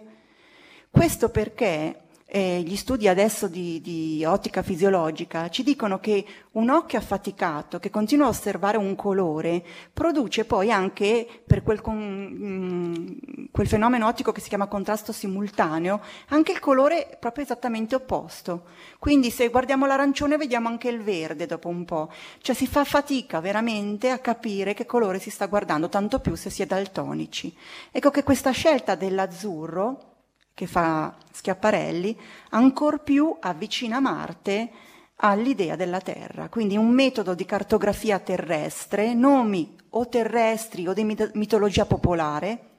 [0.90, 7.00] Questo perché eh, gli studi adesso di, di, ottica fisiologica ci dicono che un occhio
[7.00, 9.64] affaticato che continua a osservare un colore
[9.94, 15.14] produce poi anche per quel, con, mh, mm, quel fenomeno ottico che si chiama contrasto
[15.14, 18.64] simultaneo anche il colore proprio esattamente opposto.
[19.00, 22.12] Quindi se guardiamo l'arancione vediamo anche il verde dopo un po',
[22.42, 26.50] cioè si fa fatica veramente a capire che colore si sta guardando, tanto più se
[26.50, 27.56] si è daltonici.
[27.90, 30.07] Ecco che questa scelta dell'azzurro
[30.58, 34.72] che fa Schiaparelli, ancor più avvicina Marte
[35.18, 36.50] all'idea della Terra.
[36.50, 42.70] Quindi un metodo di cartografia terrestre, nomi o terrestri o di mitologia popolare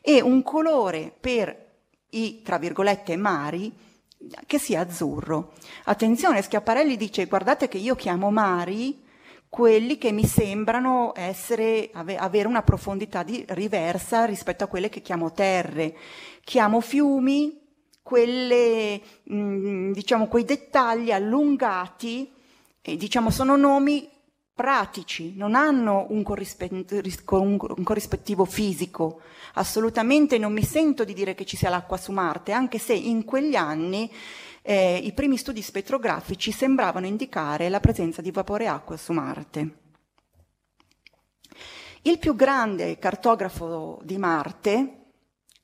[0.00, 1.66] e un colore per
[2.10, 3.72] i, tra virgolette, mari
[4.46, 5.54] che sia azzurro.
[5.86, 9.06] Attenzione, Schiaparelli dice guardate che io chiamo mari
[9.48, 15.32] quelli che mi sembrano essere, avere una profondità di, riversa rispetto a quelle che chiamo
[15.32, 15.94] terre.
[16.44, 17.60] Chiamo fiumi,
[18.02, 22.30] quelle, mh, mm, diciamo, quei dettagli allungati,
[22.80, 24.08] e, diciamo, sono nomi
[24.54, 29.20] pratici, non hanno un corrispettivo fisico.
[29.54, 33.24] Assolutamente non mi sento di dire che ci sia l'acqua su Marte, anche se in
[33.24, 34.10] quegli anni
[34.70, 39.76] eh, i primi studi spettrografici sembravano indicare la presenza di vapore acqua su Marte.
[42.02, 45.12] Il più grande cartografo di Marte,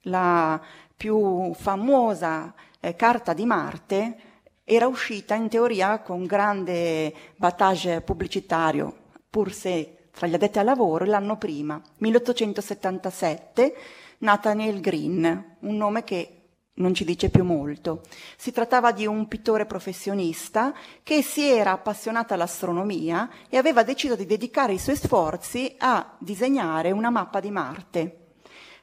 [0.04, 0.58] la
[0.96, 4.16] più famosa eh, carta di Marte,
[4.64, 11.04] era uscita in teoria con grande battage pubblicitario, pur se tra gli addetti al lavoro,
[11.04, 13.74] l'anno prima, 1877,
[14.20, 16.43] Nathaniel Green, un nome che
[16.74, 18.02] non ci dice più molto.
[18.36, 24.26] Si trattava di un pittore professionista che si era appassionato all'astronomia e aveva deciso di
[24.26, 28.18] dedicare i suoi sforzi a disegnare una mappa di Marte.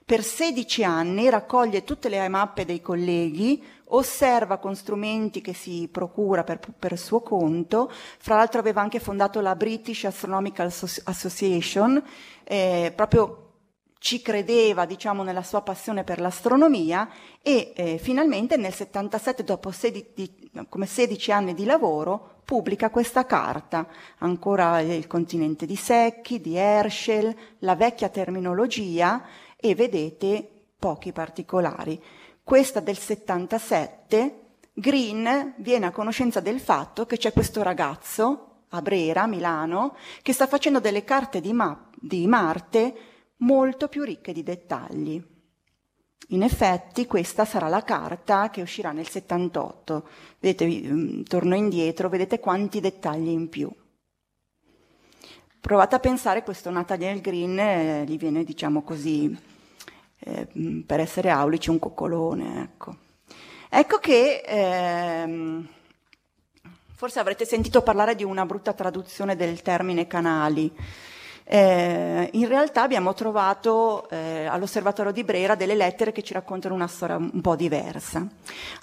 [0.03, 3.63] Per 16 anni raccoglie tutte le mappe dei colleghi,
[3.93, 9.39] osserva con strumenti che si procura per, per suo conto, fra l'altro aveva anche fondato
[9.41, 10.73] la British Astronomical
[11.03, 12.03] Association,
[12.43, 13.50] eh, proprio
[14.01, 17.07] ci credeva, diciamo, nella sua passione per l'astronomia
[17.39, 23.87] e eh, finalmente nel 77, dopo 16, come 16 anni di lavoro, pubblica questa carta,
[24.17, 29.23] ancora il continente di Secchi, di Herschel, la vecchia terminologia
[29.55, 30.49] e vedete
[30.79, 32.01] pochi particolari.
[32.43, 34.39] Questa del 77,
[34.73, 40.47] Green viene a conoscenza del fatto che c'è questo ragazzo a Brera, Milano, che sta
[40.47, 43.09] facendo delle carte di, ma- di Marte
[43.41, 45.23] molto più ricche di dettagli.
[46.29, 50.07] In effetti questa sarà la carta che uscirà nel 78.
[50.39, 53.69] Vedete, mm, torno indietro, vedete quanti dettagli in più.
[55.59, 59.37] Provate a pensare questo Nathaniel Green, eh, gli viene diciamo così,
[60.19, 62.63] eh, mm, per essere aulici, un coccolone.
[62.63, 62.95] Ecco,
[63.69, 65.67] ecco che ehm,
[66.95, 70.73] forse avrete sentito parlare di una brutta traduzione del termine canali.
[71.43, 76.87] Eh, in realtà abbiamo trovato eh, all'osservatorio di Brera delle lettere che ci raccontano una
[76.87, 78.25] storia un po' diversa.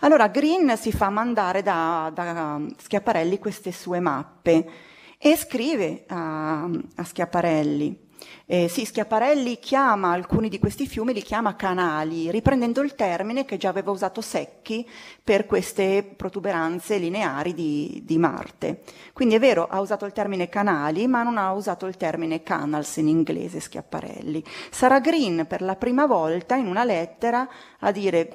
[0.01, 4.71] Allora, Green si fa mandare da, da Schiaparelli queste sue mappe
[5.19, 8.07] e scrive a, a Schiaparelli
[8.47, 13.57] eh, sì, Schiaparelli chiama alcuni di questi fiumi, li chiama canali, riprendendo il termine che
[13.59, 14.89] già aveva usato Secchi
[15.23, 18.83] per queste protuberanze lineari di, di Marte.
[19.12, 22.97] Quindi è vero, ha usato il termine canali, ma non ha usato il termine canals
[22.97, 24.43] in inglese Schiaparelli.
[24.71, 27.49] Sarà Green per la prima volta in una lettera
[27.81, 28.31] a dire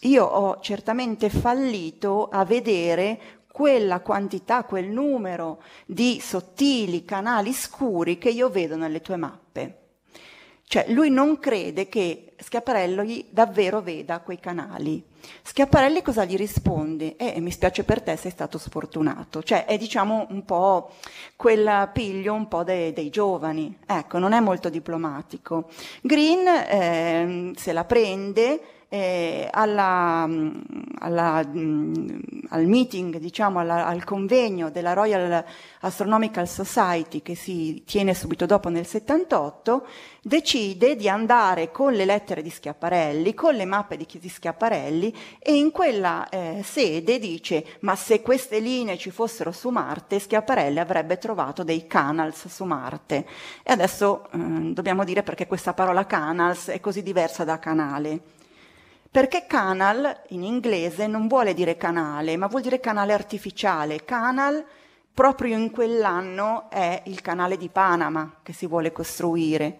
[0.00, 8.28] io ho certamente fallito a vedere quella quantità, quel numero di sottili canali scuri che
[8.28, 9.78] io vedo nelle tue mappe.
[10.66, 15.00] Cioè, lui non crede che Schiaparelli davvero veda quei canali.
[15.42, 17.14] Schiaparelli cosa gli risponde?
[17.14, 19.40] Eh, mi spiace per te, sei stato sfortunato.
[19.40, 20.90] Cioè, è diciamo un po'
[21.36, 23.78] quel piglio un po' dei, dei giovani.
[23.86, 25.68] Ecco, non è molto diplomatico.
[26.02, 28.60] Green eh, se la prende,
[28.94, 30.28] eh, alla,
[31.00, 35.44] alla, al meeting, diciamo, alla, al convegno della Royal
[35.80, 39.84] Astronomical Society che si tiene subito dopo nel 78,
[40.22, 45.56] decide di andare con le lettere di Schiaparelli, con le mappe di, di Schiaparelli e
[45.56, 51.18] in quella eh, sede dice ma se queste linee ci fossero su Marte, Schiaparelli avrebbe
[51.18, 53.26] trovato dei canals su Marte.
[53.64, 54.38] E adesso eh,
[54.72, 58.42] dobbiamo dire perché questa parola canals è così diversa da canale
[59.14, 64.04] perché canal in inglese non vuole dire canale, ma vuol dire canale artificiale.
[64.04, 64.66] Canal
[65.14, 69.78] proprio in quell'anno è il canale di Panama che si vuole costruire.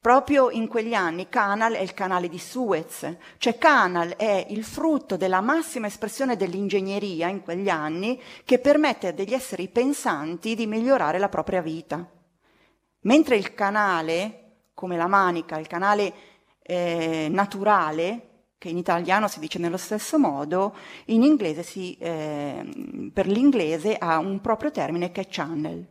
[0.00, 3.06] Proprio in quegli anni Canal è il canale di Suez,
[3.36, 9.12] cioè Canal è il frutto della massima espressione dell'ingegneria in quegli anni che permette a
[9.12, 12.10] degli esseri pensanti di migliorare la propria vita.
[13.00, 16.12] Mentre il canale, come la manica, il canale
[16.62, 18.24] eh, naturale,
[18.60, 24.18] che in italiano si dice nello stesso modo, in inglese si, eh, per l'inglese ha
[24.18, 25.86] un proprio termine che è channel.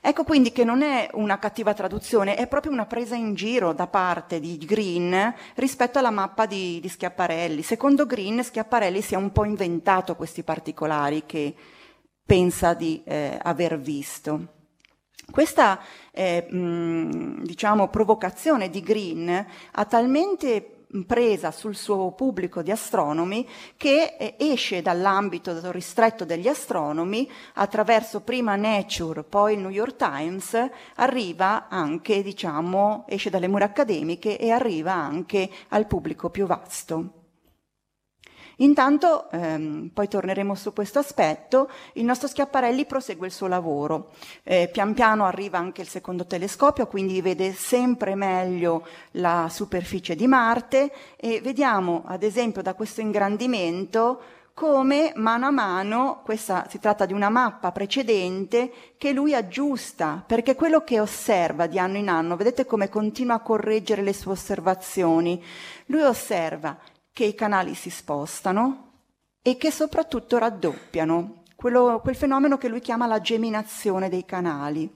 [0.00, 3.86] Ecco quindi che non è una cattiva traduzione, è proprio una presa in giro da
[3.88, 7.60] parte di Green rispetto alla mappa di, di Schiaparelli.
[7.60, 11.54] Secondo Green, Schiaparelli si è un po' inventato questi particolari che
[12.24, 14.46] pensa di eh, aver visto.
[15.30, 15.78] Questa
[16.10, 20.76] eh, mh, diciamo, provocazione di Green ha talmente
[21.06, 28.56] presa sul suo pubblico di astronomi che eh, esce dall'ambito ristretto degli astronomi attraverso prima
[28.56, 30.56] Nature, poi il New York Times,
[30.96, 37.19] arriva anche, diciamo, esce dalle mura accademiche e arriva anche al pubblico più vasto.
[38.60, 44.10] Intanto, ehm, poi torneremo su questo aspetto, il nostro Schiaparelli prosegue il suo lavoro.
[44.42, 50.26] Eh, pian piano arriva anche il secondo telescopio, quindi vede sempre meglio la superficie di
[50.26, 54.20] Marte e vediamo, ad esempio, da questo ingrandimento
[54.52, 60.54] come mano a mano, questa si tratta di una mappa precedente che lui aggiusta, perché
[60.54, 65.42] quello che osserva di anno in anno, vedete come continua a correggere le sue osservazioni,
[65.86, 66.76] lui osserva
[67.12, 68.92] che i canali si spostano
[69.42, 74.90] e che soprattutto raddoppiano, quello, quel fenomeno che lui chiama la geminazione dei canali.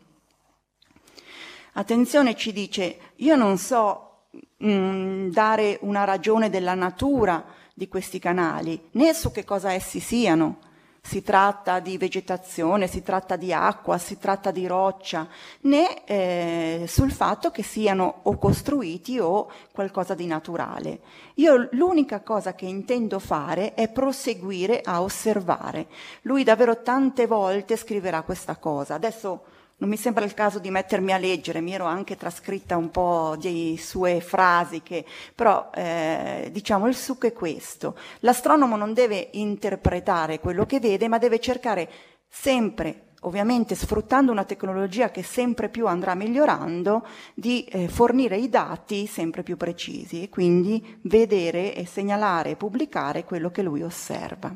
[1.74, 4.26] Attenzione, ci dice, io non so
[4.58, 7.44] mh, mm, dare una ragione della natura
[7.74, 10.58] di questi canali, né su che cosa essi siano,
[11.06, 15.28] si tratta di vegetazione, si tratta di acqua, si tratta di roccia,
[15.60, 21.00] né eh, sul fatto che siano o costruiti o qualcosa di naturale.
[21.34, 25.88] Io l'unica cosa che intendo fare è proseguire a osservare.
[26.22, 28.94] Lui davvero tante volte scriverà questa cosa.
[28.94, 29.42] Adesso
[29.76, 33.36] non mi sembra il caso di mettermi a leggere, mi ero anche trascritta un po'
[33.38, 35.04] di sue frasi, che,
[35.34, 37.96] però eh, diciamo il succo è questo.
[38.20, 41.90] L'astronomo non deve interpretare quello che vede, ma deve cercare
[42.28, 47.04] sempre, ovviamente sfruttando una tecnologia che sempre più andrà migliorando,
[47.34, 53.24] di eh, fornire i dati sempre più precisi e quindi vedere e segnalare e pubblicare
[53.24, 54.54] quello che lui osserva.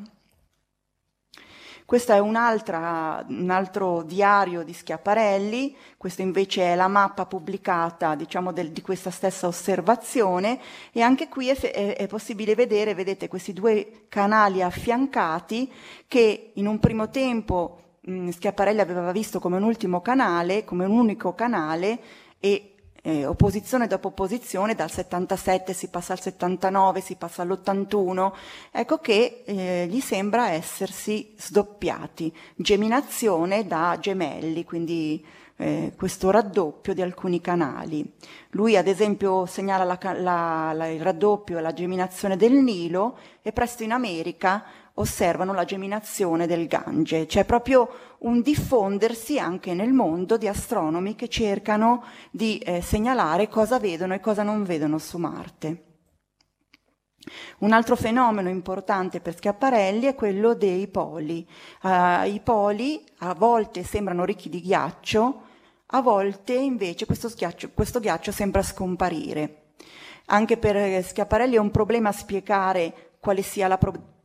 [1.89, 8.53] Questo è un'altra, un altro diario di Schiaparelli, questo invece è la mappa pubblicata diciamo,
[8.53, 10.61] del, di questa stessa osservazione
[10.93, 15.72] e anche qui è, è, è possibile vedere, vedete, questi due canali affiancati
[16.07, 21.34] che in un primo tempo Schiaparelli aveva visto come un ultimo canale, come un unico
[21.34, 21.99] canale
[22.39, 22.74] e
[23.09, 28.32] eh, opposizione dopo opposizione, dal 77 si passa al 79, si passa all'81,
[28.70, 35.24] ecco che eh, gli sembra essersi sdoppiati, geminazione da gemelli, quindi
[35.56, 38.12] eh, questo raddoppio di alcuni canali.
[38.50, 43.52] Lui ad esempio segnala la, la, la, il raddoppio e la geminazione del Nilo e
[43.52, 44.64] presto in America
[44.99, 47.26] osservano la geminazione del Gange.
[47.26, 53.78] C'è proprio un diffondersi anche nel mondo di astronomi che cercano di eh, segnalare cosa
[53.78, 55.82] vedono e cosa non vedono su Marte.
[57.59, 61.46] Un altro fenomeno importante per Schiaparelli è quello dei poli.
[61.82, 65.42] Uh, I poli a volte sembrano ricchi di ghiaccio,
[65.86, 67.30] a volte invece questo,
[67.74, 69.72] questo ghiaccio sembra scomparire.
[70.26, 74.16] Anche per Schiaparelli è un problema spiegare quale sia la probabilità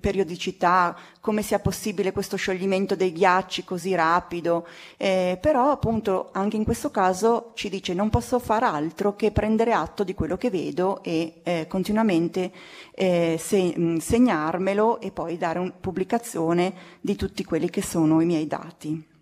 [0.00, 4.66] periodicità, come sia possibile questo scioglimento dei ghiacci così rapido,
[4.96, 9.72] eh, però appunto anche in questo caso ci dice non posso far altro che prendere
[9.72, 12.50] atto di quello che vedo e eh, continuamente
[12.92, 18.46] eh, se, segnarmelo e poi dare una pubblicazione di tutti quelli che sono i miei
[18.46, 19.14] dati.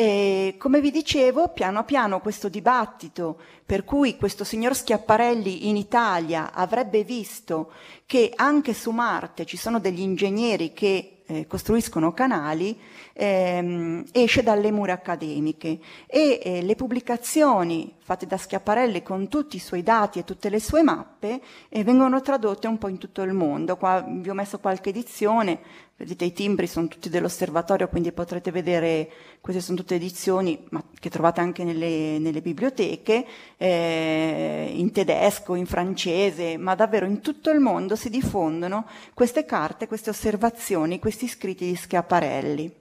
[0.00, 6.54] E come vi dicevo, piano piano questo dibattito per cui questo signor Schiaparelli in Italia
[6.54, 7.70] avrebbe visto
[8.06, 12.80] che anche su Marte ci sono degli ingegneri che eh, costruiscono canali,
[13.20, 19.60] ehm, esce dalle mura accademiche e eh, le pubblicazioni fatte da Schiaparelli con tutti i
[19.60, 23.34] suoi dati e tutte le sue mappe eh, vengono tradotte un po' in tutto il
[23.34, 23.76] mondo.
[23.76, 25.60] Qua vi ho messo qualche edizione,
[25.96, 29.10] vedete i timbri sono tutti dell'osservatorio, quindi potrete vedere,
[29.42, 33.26] queste sono tutte edizioni ma, che trovate anche nelle, nelle biblioteche,
[33.58, 39.86] eh, in tedesco, in francese, ma davvero in tutto il mondo si diffondono queste carte,
[39.86, 42.79] queste osservazioni, questi scritti di Schiaparelli.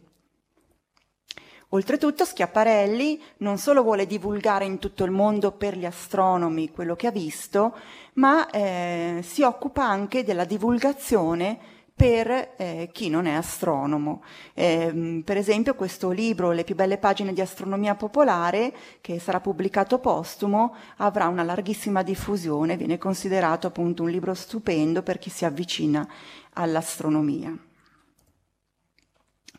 [1.72, 7.06] Oltretutto Schiaparelli non solo vuole divulgare in tutto il mondo per gli astronomi quello che
[7.06, 7.76] ha visto,
[8.14, 11.60] ma eh, si occupa anche della divulgazione
[11.94, 14.24] per eh, chi non è astronomo.
[14.56, 20.00] Eh, per esempio questo libro, Le più belle pagine di astronomia popolare, che sarà pubblicato
[20.00, 26.08] postumo, avrà una larghissima diffusione, viene considerato appunto un libro stupendo per chi si avvicina
[26.54, 27.56] all'astronomia.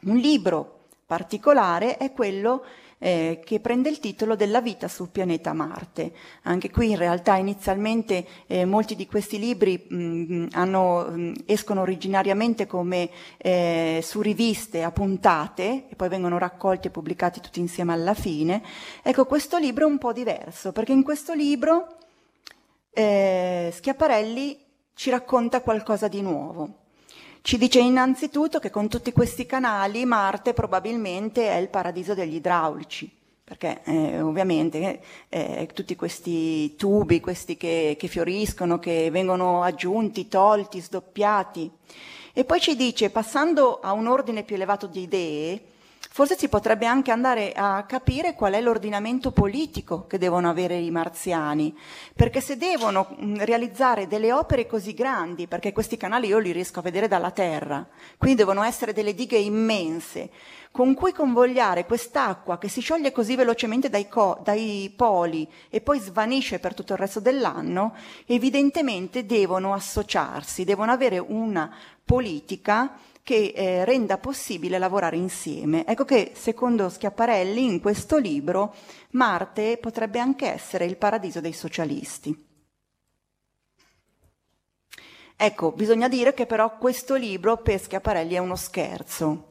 [0.03, 0.80] Un libro
[1.11, 2.63] particolare è quello
[2.99, 6.13] eh, che prende il titolo della vita sul pianeta Marte.
[6.43, 12.69] Anche qui in realtà inizialmente eh, molti di questi libri mh, hanno, mh, escono originariamente
[12.69, 18.15] come eh, su riviste a puntate e poi vengono raccolti e pubblicati tutti insieme alla
[18.15, 18.63] fine.
[19.03, 21.89] Ecco, questo libro è un po' diverso perché in questo libro
[22.93, 24.59] eh, Schiaparelli
[24.95, 26.80] ci racconta qualcosa di nuovo.
[27.43, 33.11] Ci dice innanzitutto che con tutti questi canali Marte probabilmente è il paradiso degli idraulici,
[33.43, 40.81] perché eh, ovviamente eh, tutti questi tubi, questi che, che fioriscono, che vengono aggiunti, tolti,
[40.81, 41.71] sdoppiati.
[42.35, 45.63] E poi ci dice, passando a un ordine più elevato di idee,
[46.13, 50.91] Forse si potrebbe anche andare a capire qual è l'ordinamento politico che devono avere i
[50.91, 51.73] marziani,
[52.17, 56.83] perché se devono realizzare delle opere così grandi, perché questi canali io li riesco a
[56.83, 57.87] vedere dalla Terra,
[58.19, 60.31] quindi devono essere delle dighe immense,
[60.73, 66.01] con cui convogliare quest'acqua che si scioglie così velocemente dai, co- dai poli e poi
[66.01, 67.95] svanisce per tutto il resto dell'anno,
[68.27, 71.73] evidentemente devono associarsi, devono avere una
[72.05, 75.87] politica che eh, renda possibile lavorare insieme.
[75.87, 78.75] Ecco che, secondo Schiaparelli, in questo libro
[79.11, 82.49] Marte potrebbe anche essere il paradiso dei socialisti.
[85.37, 89.47] Ecco, bisogna dire che però questo libro per Schiaparelli è uno scherzo.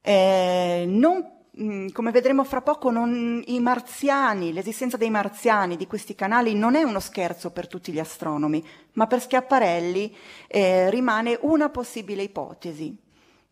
[0.00, 6.14] Eh, non Mm, come vedremo fra poco, non, i marziani, l'esistenza dei marziani, di questi
[6.14, 10.14] canali, non è uno scherzo per tutti gli astronomi, ma per Schiaparelli
[10.48, 12.94] eh, rimane una possibile ipotesi.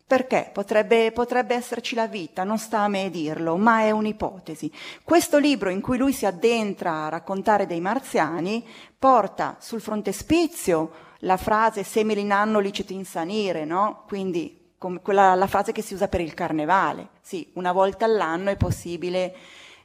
[0.05, 0.51] Perché?
[0.53, 4.71] Potrebbe, potrebbe, esserci la vita, non sta a me dirlo, ma è un'ipotesi.
[5.03, 8.63] Questo libro in cui lui si addentra a raccontare dei marziani
[8.99, 10.91] porta sul frontespizio
[11.21, 14.03] la frase in anno licet insanire, no?
[14.07, 14.64] Quindi
[15.01, 17.09] quella, la frase che si usa per il carnevale.
[17.21, 19.35] Sì, una volta all'anno è possibile,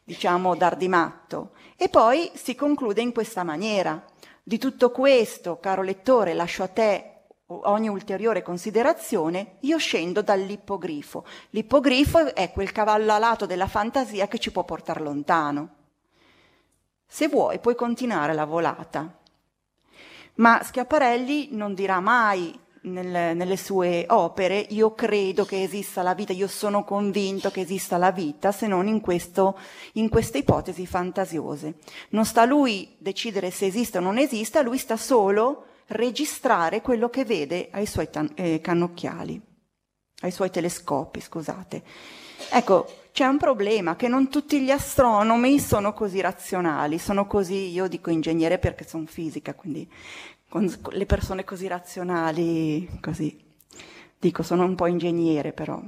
[0.05, 1.53] diciamo, dar di matto.
[1.77, 4.03] E poi si conclude in questa maniera.
[4.43, 7.11] Di tutto questo, caro lettore, lascio a te
[7.47, 11.25] ogni ulteriore considerazione, io scendo dall'ippogrifo.
[11.51, 15.69] L'ippogrifo è quel cavallo alato della fantasia che ci può portare lontano.
[17.07, 19.19] Se vuoi puoi continuare la volata.
[20.35, 26.33] Ma Schiaparelli non dirà mai nel, nelle sue opere io credo che esista la vita,
[26.33, 29.59] io sono convinto che esista la vita, se non in, questo,
[29.95, 31.75] in queste ipotesi fantasiose.
[32.11, 36.81] Non sta a lui decidere se esiste o non esiste, a lui sta solo registrare
[36.81, 39.41] quello che vede ai suoi tan- eh, cannocchiali,
[40.23, 41.83] ai suoi telescopi, scusate.
[42.53, 47.89] Ecco, c'è un problema che non tutti gli astronomi sono così razionali, sono così, io
[47.89, 49.89] dico ingegnere perché sono fisica, quindi
[50.51, 53.41] con le persone così razionali, così,
[54.19, 55.81] dico sono un po' ingegnere però.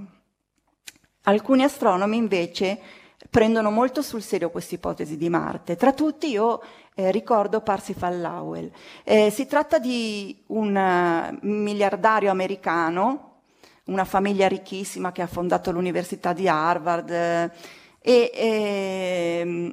[1.25, 2.81] Alcuni astronomi invece
[3.29, 5.75] prendono molto sul serio questa ipotesi di Marte.
[5.75, 6.63] Tra tutti io
[6.95, 8.71] eh, ricordo Parsifal Lowell.
[9.03, 13.41] Eh, si tratta di un uh, miliardario americano,
[13.87, 17.51] una famiglia ricchissima che ha fondato l'Università di Harvard eh,
[17.99, 19.73] e eh,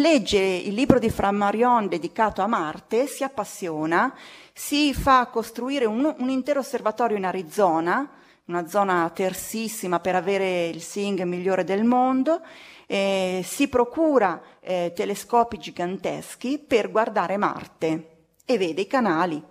[0.00, 4.14] legge il libro di Flammarion dedicato a Marte, si appassiona,
[4.52, 8.08] si fa costruire un, un intero osservatorio in Arizona,
[8.46, 12.40] una zona tersissima per avere il SING migliore del mondo,
[12.86, 18.08] eh, si procura eh, telescopi giganteschi per guardare Marte
[18.44, 19.42] e vede i canali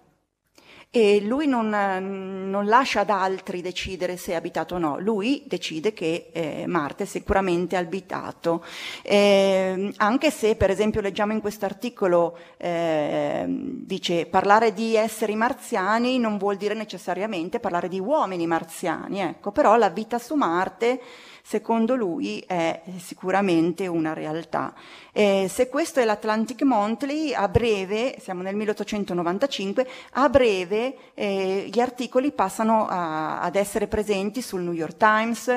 [0.97, 5.91] e lui non, non, lascia ad altri decidere se è abitato o no, lui decide
[5.91, 8.63] che eh, Marte è sicuramente abitato,
[9.01, 16.17] eh, anche se per esempio leggiamo in questo articolo, eh, dice parlare di esseri marziani
[16.17, 21.01] non vuol dire necessariamente parlare di uomini marziani, ecco, però la vita su Marte
[21.45, 24.73] secondo lui è sicuramente una realtà.
[25.11, 31.79] Eh, se questo è l'Atlantic Monthly, a breve, siamo nel 1895, a breve eh, gli
[31.79, 35.47] articoli passano a, ad essere presenti sul New York Times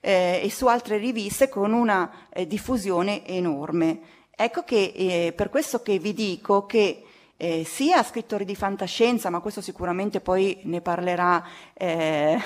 [0.00, 4.00] eh, e su altre riviste con una eh, diffusione enorme.
[4.34, 7.04] Ecco che eh, per questo che vi dico che
[7.40, 12.36] eh, sia scrittori di fantascienza, ma questo sicuramente poi ne parlerà eh,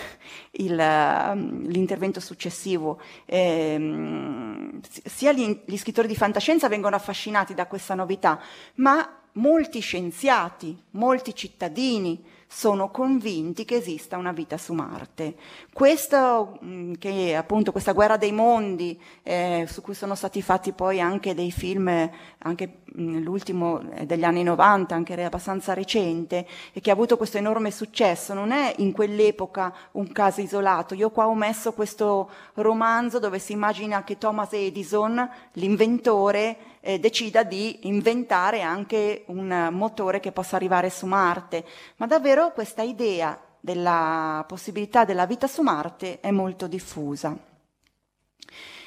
[0.53, 4.71] il, l'intervento successivo, eh,
[5.05, 8.39] sia gli, gli scrittori di fantascienza vengono affascinati da questa novità,
[8.77, 12.23] ma molti scienziati, molti cittadini,
[12.55, 15.37] sono convinti che esista una vita su Marte.
[15.73, 21.01] Questo, mm, che appunto questa guerra dei mondi, eh, su cui sono stati fatti poi
[21.01, 21.89] anche dei film,
[22.39, 27.71] anche mm, l'ultimo degli anni 90, anche abbastanza recente, e che ha avuto questo enorme
[27.71, 30.95] successo, non è in quell'epoca un caso isolato.
[30.95, 37.45] Io qua ho messo questo romanzo dove si immagina che Thomas Edison, l'inventore, eh, decida
[37.45, 41.65] di inventare anche un motore che possa arrivare su Marte,
[41.97, 47.37] ma davvero questa idea della possibilità della vita su Marte è molto diffusa.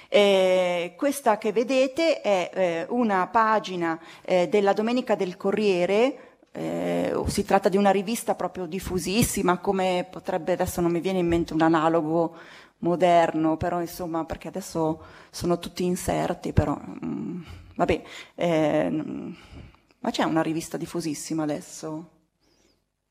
[0.10, 7.46] Eh, questa che vedete è eh, una pagina eh, della Domenica del Corriere, eh, si
[7.46, 11.62] tratta di una rivista proprio diffusissima, come potrebbe, adesso non mi viene in mente un
[11.62, 12.36] analogo
[12.80, 16.78] moderno, però insomma, perché adesso sono tutti inserti, però...
[16.78, 17.42] Mm,
[17.76, 18.02] Vabbè,
[18.36, 22.15] eh, ma c'è una rivista diffusissima adesso?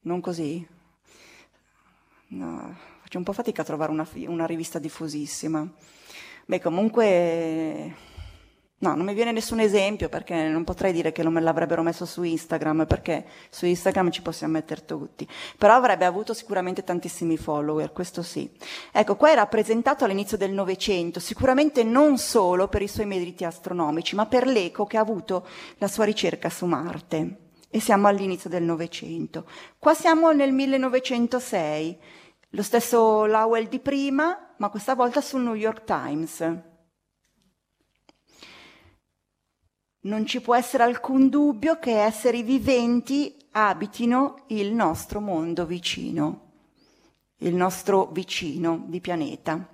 [0.04, 0.66] Non così?
[2.28, 5.66] No, faccio un po' fatica a trovare una, una rivista diffusissima.
[6.46, 7.94] Beh, comunque
[8.84, 12.04] No, non mi viene nessun esempio perché non potrei dire che non me l'avrebbero messo
[12.04, 15.26] su Instagram perché su Instagram ci possiamo mettere tutti.
[15.56, 18.50] Però avrebbe avuto sicuramente tantissimi follower, questo sì.
[18.92, 24.14] Ecco, qua è rappresentato all'inizio del Novecento, sicuramente non solo per i suoi meriti astronomici,
[24.16, 25.46] ma per l'eco che ha avuto
[25.78, 27.43] la sua ricerca su Marte.
[27.74, 29.48] E siamo all'inizio del Novecento.
[29.80, 31.98] Qua siamo nel 1906,
[32.50, 36.72] lo stesso Lowell di prima, ma questa volta sul New York Times.
[40.02, 46.52] non ci può essere alcun dubbio che esseri viventi abitino il nostro mondo vicino,
[47.38, 49.68] il nostro vicino di pianeta.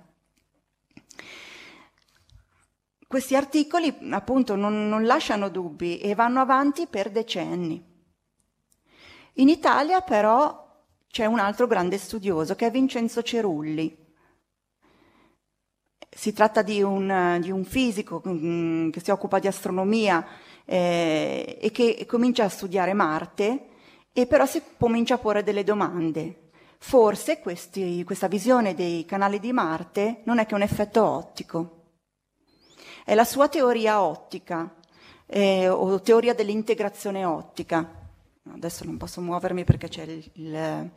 [3.05, 7.90] Questi articoli appunto non, non lasciano dubbi e vanno avanti per decenni.
[9.35, 14.01] In Italia però c'è un altro grande studioso che è Vincenzo Cerulli,
[16.13, 20.25] si tratta di un, di un fisico um, che si occupa di astronomia
[20.65, 23.67] eh, e che comincia a studiare Marte
[24.11, 26.49] e però si comincia a porre delle domande.
[26.77, 31.77] Forse questi, questa visione dei canali di Marte non è che un effetto ottico.
[33.05, 34.75] È la sua teoria ottica
[35.25, 38.00] eh, o teoria dell'integrazione ottica
[38.49, 40.89] adesso non posso muovermi perché c'è il, il...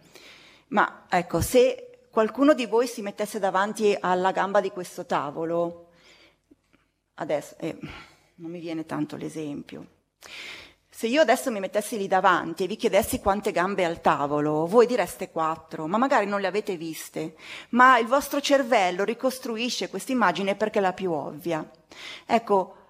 [0.68, 5.88] Ma ecco, se qualcuno di voi si mettesse davanti alla gamba di questo tavolo,
[7.14, 7.76] adesso eh,
[8.36, 9.86] non mi viene tanto l'esempio.
[10.88, 14.64] Se io adesso mi mettessi lì davanti e vi chiedessi quante gambe ha il tavolo,
[14.66, 17.34] voi direste quattro, ma magari non le avete viste,
[17.70, 21.68] ma il vostro cervello ricostruisce questa immagine perché è la più ovvia.
[22.24, 22.84] Ecco,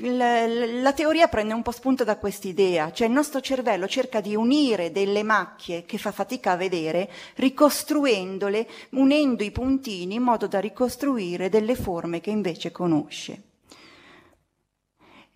[0.00, 4.92] la teoria prende un po' spunto da quest'idea, cioè il nostro cervello cerca di unire
[4.92, 11.48] delle macchie che fa fatica a vedere, ricostruendole, unendo i puntini in modo da ricostruire
[11.48, 13.49] delle forme che invece conosce.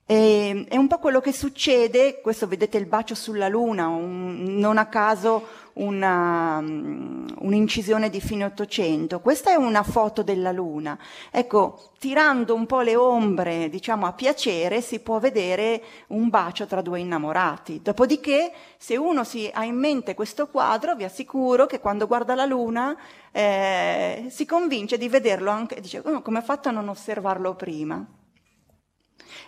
[0.07, 4.77] E, è un po' quello che succede, questo vedete il bacio sulla luna, un, non
[4.77, 9.21] a caso una, un'incisione di fine Ottocento.
[9.21, 10.99] Questa è una foto della luna.
[11.31, 16.83] Ecco, tirando un po' le ombre, diciamo a piacere, si può vedere un bacio tra
[16.83, 17.81] due innamorati.
[17.83, 22.45] Dopodiché, se uno si ha in mente questo quadro, vi assicuro che quando guarda la
[22.45, 22.95] luna
[23.33, 28.07] eh, si convince di vederlo anche, dice, oh, come ha fatto a non osservarlo prima?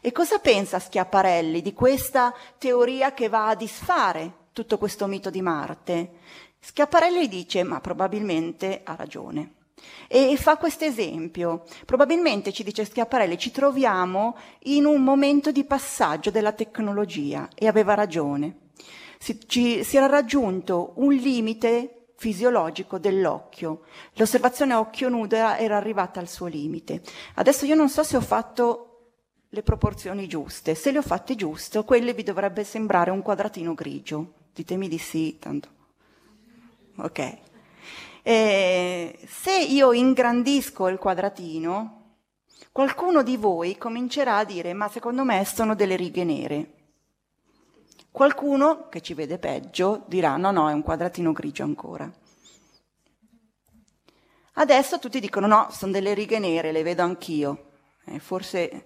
[0.07, 5.43] E cosa pensa Schiaparelli di questa teoria che va a disfare tutto questo mito di
[5.43, 6.11] Marte?
[6.61, 9.55] Schiaparelli dice, ma probabilmente ha ragione.
[10.07, 11.65] E fa questo esempio.
[11.85, 14.37] Probabilmente, ci dice Schiaparelli, ci troviamo
[14.67, 18.59] in un momento di passaggio della tecnologia e aveva ragione.
[19.19, 23.81] Si, ci, si era raggiunto un limite fisiologico dell'occhio.
[24.13, 27.03] L'osservazione a occhio nudo era, era arrivata al suo limite.
[27.35, 28.93] Adesso io non so se ho fatto
[29.57, 30.75] le proporzioni giuste.
[30.75, 34.35] Se le ho fatte giuste, quelle vi dovrebbe sembrare un quadratino grigio.
[34.53, 35.69] Ditemi di sì, tanto.
[36.97, 37.39] Ok.
[38.23, 42.17] E se io ingrandisco il quadratino,
[42.71, 46.73] qualcuno di voi comincerà a dire ma secondo me sono delle righe nere.
[48.11, 52.11] Qualcuno che ci vede peggio dirà no no è un quadratino grigio ancora.
[54.55, 57.71] Adesso tutti dicono no, sono delle righe nere, le vedo anch'io.
[58.05, 58.85] Eh, forse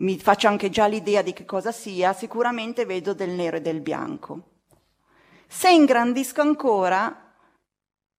[0.00, 3.80] mi faccio anche già l'idea di che cosa sia, sicuramente vedo del nero e del
[3.80, 4.42] bianco.
[5.46, 7.34] Se ingrandisco ancora,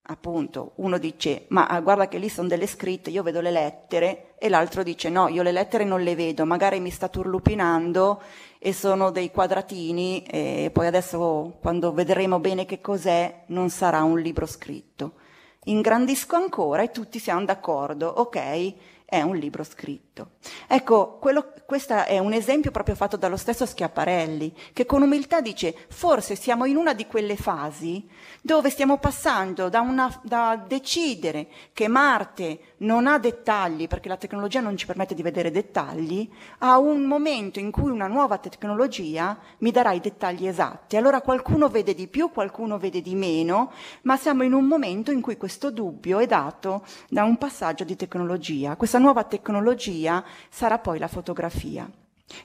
[0.03, 4.36] appunto, uno dice, ma ah, guarda che lì sono delle scritte, io vedo le lettere,
[4.38, 8.21] e l'altro dice, no, io le lettere non le vedo, magari mi sta turlupinando
[8.59, 14.19] e sono dei quadratini, e poi adesso, quando vedremo bene che cos'è, non sarà un
[14.19, 15.13] libro scritto.
[15.63, 18.73] Ingrandisco ancora e tutti siamo d'accordo, ok,
[19.05, 20.11] è un libro scritto.
[20.68, 25.74] Ecco, quello, questo è un esempio proprio fatto dallo stesso Schiaparelli, che con umiltà dice,
[25.89, 28.07] forse siamo in una di quelle fasi
[28.41, 34.59] dove stiamo passando da, una, da decidere che Marte non ha dettagli, perché la tecnologia
[34.59, 39.72] non ci permette di vedere dettagli, a un momento in cui una nuova tecnologia mi
[39.72, 40.97] darà i dettagli esatti.
[40.97, 43.72] Allora qualcuno vede di più, qualcuno vede di meno,
[44.03, 47.95] ma siamo in un momento in cui questo dubbio è dato da un passaggio di
[47.95, 48.76] tecnologia.
[48.76, 49.99] Questa nuova tecnologia
[50.49, 51.89] sarà poi la fotografia.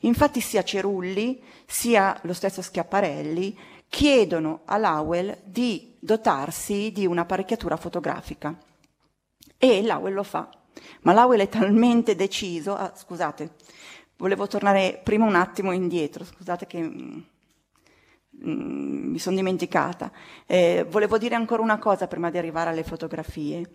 [0.00, 3.56] Infatti sia Cerulli sia lo stesso Schiaparelli
[3.88, 8.56] chiedono a Lowell di dotarsi di un'apparecchiatura fotografica
[9.58, 10.48] e Lowell lo fa.
[11.02, 13.54] Ma Lowell è talmente deciso, ah, scusate,
[14.16, 17.20] volevo tornare prima un attimo indietro, scusate che mm,
[18.44, 20.12] mm mi sono dimenticata.
[20.44, 23.66] Eh, volevo dire ancora una cosa prima di arrivare alle fotografie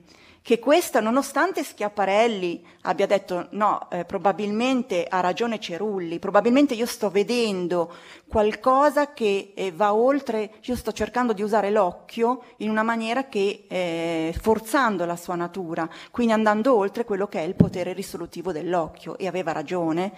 [0.43, 7.11] che questa, nonostante Schiaparelli abbia detto no, eh, probabilmente ha ragione Cerulli, probabilmente io sto
[7.11, 7.93] vedendo
[8.27, 13.65] qualcosa che eh, va oltre, io sto cercando di usare l'occhio in una maniera che,
[13.67, 19.19] eh, forzando la sua natura, quindi andando oltre quello che è il potere risolutivo dell'occhio,
[19.19, 20.11] e aveva ragione.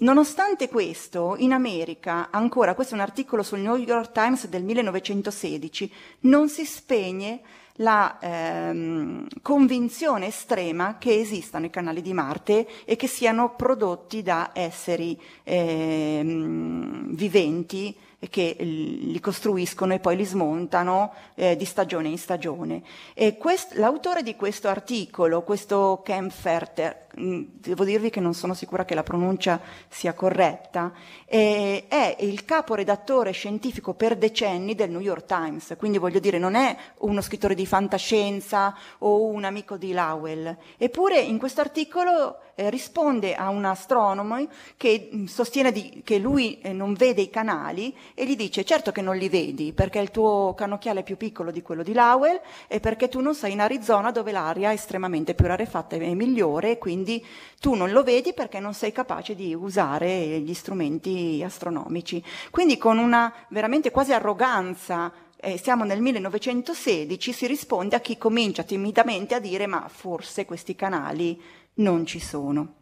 [0.00, 5.92] Nonostante questo, in America, ancora, questo è un articolo sul New York Times del 1916,
[6.20, 7.40] non si spegne
[7.80, 14.50] la ehm, convinzione estrema che esistano i canali di Marte e che siano prodotti da
[14.52, 17.96] esseri ehm, viventi
[18.30, 22.82] che li costruiscono e poi li smontano eh, di stagione in stagione.
[23.14, 28.94] E quest- l'autore di questo articolo, questo Kempferter, devo dirvi che non sono sicura che
[28.94, 30.92] la pronuncia sia corretta,
[31.26, 36.54] eh, è il caporedattore scientifico per decenni del New York Times, quindi voglio dire non
[36.54, 40.56] è uno scrittore di fantascienza o un amico di Lowell.
[40.76, 46.58] Eppure in questo articolo eh, risponde a un astronomo che mm, sostiene di, che lui
[46.60, 50.10] eh, non vede i canali e gli dice certo che non li vedi perché il
[50.10, 53.60] tuo cannocchiale è più piccolo di quello di Lowell e perché tu non sei in
[53.60, 57.24] Arizona dove l'aria è estremamente più rarefatta e migliore quindi quindi
[57.58, 62.22] tu non lo vedi perché non sei capace di usare gli strumenti astronomici.
[62.50, 68.62] Quindi con una veramente quasi arroganza eh, siamo nel 1916, si risponde a chi comincia
[68.62, 71.40] timidamente a dire ma forse questi canali
[71.74, 72.74] non ci sono.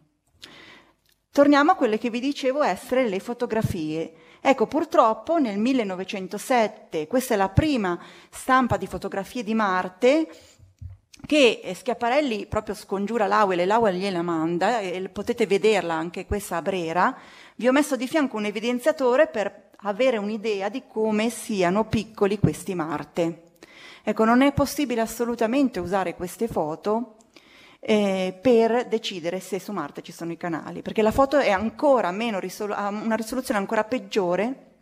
[1.30, 4.14] Torniamo a quelle che vi dicevo essere le fotografie.
[4.40, 8.00] Ecco, purtroppo nel 1907, questa è la prima
[8.30, 10.28] stampa di fotografie di Marte,
[11.24, 16.56] che eh, Schiaparelli proprio scongiura l'Auel e l'Auel gliela manda, e potete vederla anche questa
[16.56, 17.16] a Brera.
[17.56, 22.74] Vi ho messo di fianco un evidenziatore per avere un'idea di come siano piccoli questi
[22.74, 23.42] Marte.
[24.02, 27.16] Ecco, non è possibile assolutamente usare queste foto
[27.80, 32.10] eh, per decidere se su Marte ci sono i canali, perché la foto è ancora
[32.10, 34.75] meno risolu- ha una risoluzione ancora peggiore.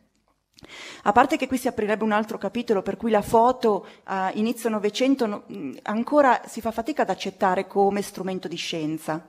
[1.03, 4.69] A parte che qui si aprirebbe un altro capitolo per cui la foto a inizio
[4.69, 5.45] Novecento no,
[5.83, 9.27] ancora si fa fatica ad accettare come strumento di scienza,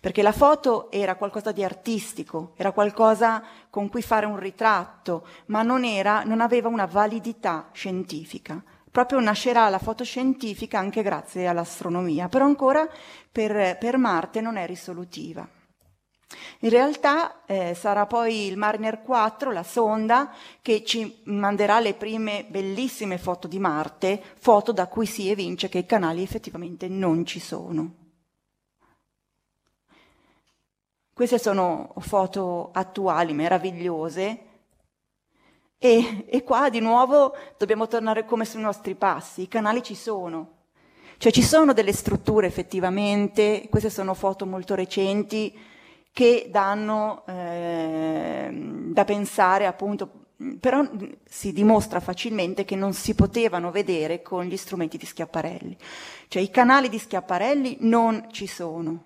[0.00, 5.62] perché la foto era qualcosa di artistico, era qualcosa con cui fare un ritratto, ma
[5.62, 12.44] non, era, non aveva una validità scientifica proprio nascerà la fotoscientifica anche grazie all'astronomia, però
[12.44, 12.88] ancora
[13.30, 15.48] per, per Marte non è risolutiva.
[16.60, 22.44] In realtà eh, sarà poi il Mariner 4, la sonda, che ci manderà le prime
[22.48, 27.40] bellissime foto di Marte, foto da cui si evince che i canali effettivamente non ci
[27.40, 27.94] sono.
[31.12, 34.44] Queste sono foto attuali, meravigliose,
[35.82, 40.58] e, e qua di nuovo dobbiamo tornare come sui nostri passi, i canali ci sono,
[41.16, 45.58] cioè ci sono delle strutture effettivamente, queste sono foto molto recenti
[46.12, 48.48] che danno eh,
[48.92, 50.26] da pensare appunto,
[50.58, 50.88] però
[51.24, 55.76] si dimostra facilmente che non si potevano vedere con gli strumenti di Schiaparelli.
[56.28, 59.04] Cioè i canali di Schiaparelli non ci sono.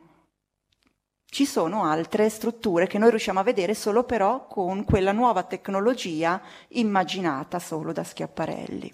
[1.26, 6.40] Ci sono altre strutture che noi riusciamo a vedere solo però con quella nuova tecnologia
[6.68, 8.92] immaginata solo da Schiaparelli.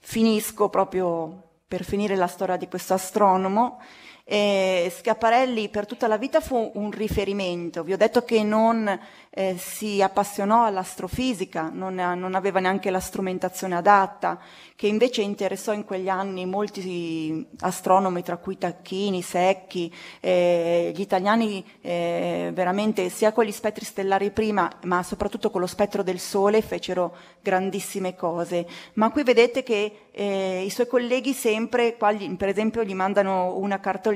[0.00, 3.78] Finisco proprio per finire la storia di questo astronomo
[4.24, 7.82] eh, Schiaparelli per tutta la vita fu un riferimento.
[7.82, 8.98] Vi ho detto che non
[9.30, 14.38] eh, si appassionò all'astrofisica, non, non, aveva neanche la strumentazione adatta,
[14.76, 21.64] che invece interessò in quegli anni molti astronomi, tra cui Tacchini, Secchi, eh, gli italiani
[21.80, 26.62] eh, veramente sia con gli spettri stellari prima, ma soprattutto con lo spettro del Sole
[26.62, 28.66] fecero grandissime cose.
[28.94, 33.80] Ma qui vedete che eh, i suoi colleghi sempre, qua per esempio, gli mandano una
[33.80, 34.11] cartolina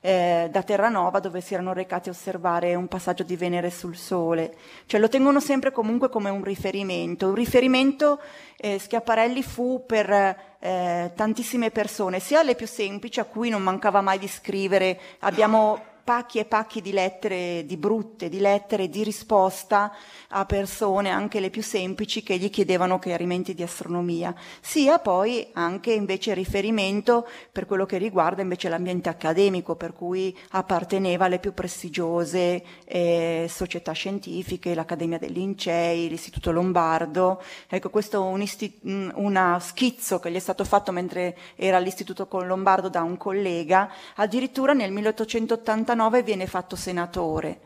[0.00, 4.54] eh, da Terranova dove si erano recati a osservare un passaggio di Venere sul Sole.
[4.86, 7.28] Cioè lo tengono sempre comunque come un riferimento.
[7.28, 8.20] Un riferimento
[8.56, 10.10] eh, Schiaparelli fu per
[10.58, 14.98] eh, tantissime persone, sia le più semplici a cui non mancava mai di scrivere.
[15.20, 19.92] Abbiamo pacchi e pacchi di lettere, di brutte, di lettere di risposta
[20.28, 25.92] a persone, anche le più semplici, che gli chiedevano chiarimenti di astronomia, sia poi anche
[25.92, 32.62] invece riferimento per quello che riguarda invece l'ambiente accademico, per cui apparteneva alle più prestigiose
[32.84, 37.42] eh, società scientifiche, l'Accademia dei Lincei, l'Istituto Lombardo.
[37.68, 38.80] Ecco, questo è un isti-
[39.14, 44.72] una schizzo che gli è stato fatto mentre era all'Istituto Lombardo da un collega, addirittura
[44.72, 47.60] nel 1889 1989 viene fatto senatore,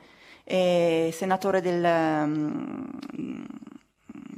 [0.45, 3.47] eh, senatore del, um,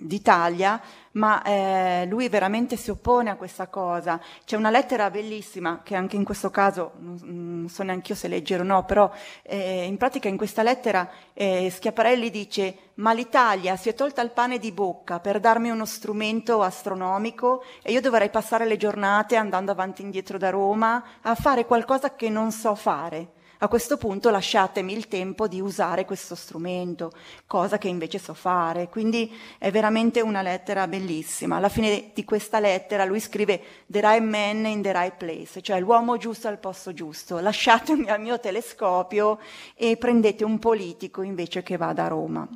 [0.09, 0.81] d'Italia,
[1.13, 4.21] ma eh, lui veramente si oppone a questa cosa.
[4.45, 8.29] C'è una lettera bellissima, che anche in questo caso non, non so neanche io se
[8.29, 9.11] leggere o no, però
[9.43, 14.31] eh, in pratica in questa lettera eh, Schiaparelli dice ma l'Italia si è tolta il
[14.31, 19.71] pane di bocca per darmi uno strumento astronomico e io dovrei passare le giornate andando
[19.71, 23.37] avanti e indietro da Roma a fare qualcosa che non so fare.
[23.61, 27.11] A questo punto lasciatemi il tempo di usare questo strumento,
[27.45, 28.89] cosa che invece so fare.
[28.89, 31.57] Quindi è veramente una lettera bellissima.
[31.57, 35.81] Alla fine di questa lettera lui scrive The right man in the right place, cioè
[35.81, 37.41] l'uomo giusto al posto giusto.
[37.41, 39.41] Lasciatemi al mio telescopio
[39.75, 42.49] e prendete un politico invece che vada a Roma.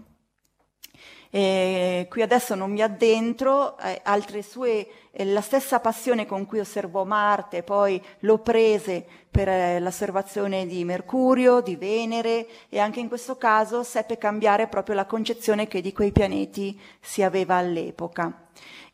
[1.34, 7.04] E qui adesso non mi addentro, eh, altre sue, la stessa passione con cui osservò
[7.04, 13.36] Marte, poi lo prese per eh, l'osservazione di Mercurio, di Venere e anche in questo
[13.36, 18.42] caso seppe cambiare proprio la concezione che di quei pianeti si aveva all'epoca.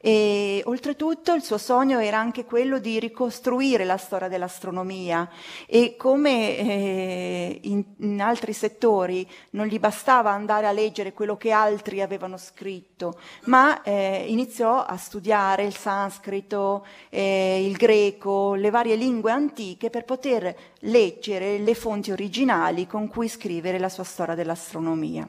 [0.01, 5.29] E oltretutto il suo sogno era anche quello di ricostruire la storia dell'astronomia
[5.66, 11.51] e come eh, in, in, altri settori non gli bastava andare a leggere quello che
[11.51, 18.71] altri avevano scritto, ma eh, iniziò a studiare il Sanskrit sanscrito, eh, il greco, le
[18.71, 24.35] varie lingue antiche per poter leggere le fonti originali con cui scrivere la sua storia
[24.35, 25.29] dell'astronomia.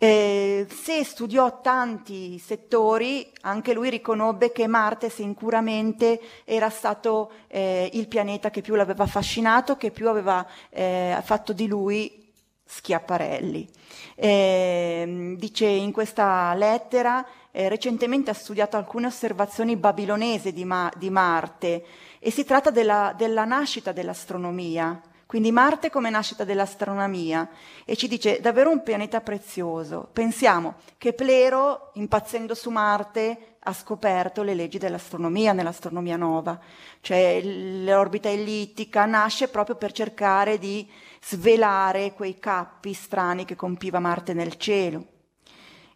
[0.00, 8.06] Eh, se studiò tanti settori, anche lui riconobbe che Marte sicuramente era stato eh, il
[8.06, 12.26] pianeta che più l'aveva affascinato, che più aveva eh, fatto di lui
[12.64, 13.66] Schiaparelli.
[14.14, 21.10] Eh, dice in questa lettera, eh, recentemente ha studiato alcune osservazioni babilonesi di, Ma- di
[21.10, 21.84] Marte
[22.18, 25.00] e si tratta della, della nascita dell'astronomia.
[25.28, 27.50] Quindi Marte come nascita dell'astronomia
[27.84, 30.08] e ci dice davvero un pianeta prezioso.
[30.10, 36.58] Pensiamo che Plero, impazzendo su Marte, ha scoperto le leggi dell'astronomia nell'astronomia nova,
[37.02, 40.90] cioè l'orbita ellittica nasce proprio per cercare di
[41.22, 45.17] svelare quei cappi strani che compiva Marte nel cielo.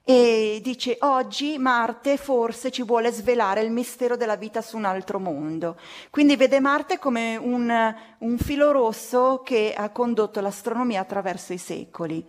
[0.05, 5.21] E dice oggi Marte forse ci vuole svelare il mistero della vita su un altro
[5.21, 5.77] mondo.
[6.11, 12.27] Quindi vede Marte come un, un filo rosso che ha condotto l'astronomia attraverso i secoli.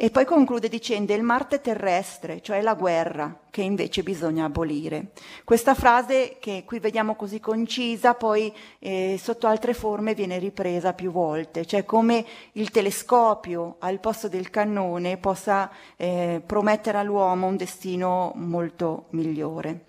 [0.00, 5.10] E poi conclude dicendo il Marte terrestre, cioè la guerra, che invece bisogna abolire.
[5.42, 11.10] Questa frase, che qui vediamo così concisa, poi eh, sotto altre forme viene ripresa più
[11.10, 18.30] volte, cioè come il telescopio al posto del cannone possa eh, promettere all'uomo un destino
[18.36, 19.84] molto migliore.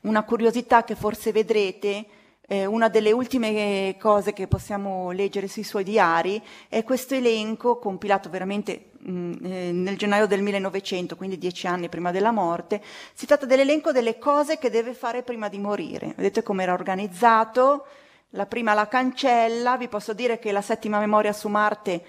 [0.00, 2.06] Una curiosità che forse vedrete
[2.50, 8.30] eh, una delle ultime cose che possiamo leggere sui suoi diari è questo elenco compilato
[8.30, 12.82] veramente mh, mm, eh, nel gennaio del 1900, quindi dieci anni prima della morte.
[13.12, 16.14] Si tratta dell'elenco delle cose che deve fare prima di morire.
[16.16, 17.86] Vedete come era organizzato?
[18.30, 22.02] La prima la cancella, vi posso dire che la settima memoria su Marte,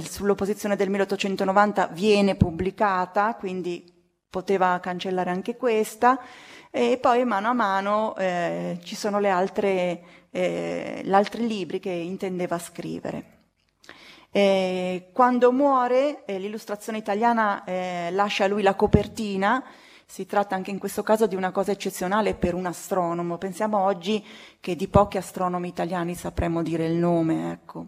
[0.00, 3.95] sull'opposizione del 1890, viene pubblicata, quindi
[4.28, 6.20] poteva cancellare anche questa
[6.70, 11.90] e poi mano a mano eh, ci sono le altre, eh, gli altri libri che
[11.90, 13.34] intendeva scrivere.
[14.30, 19.64] E quando muore, eh, l'illustrazione italiana eh, lascia a lui la copertina,
[20.04, 23.38] si tratta anche in questo caso di una cosa eccezionale per un astronomo.
[23.38, 24.22] Pensiamo oggi
[24.60, 27.52] che di pochi astronomi italiani sapremmo dire il nome.
[27.52, 27.86] Ecco.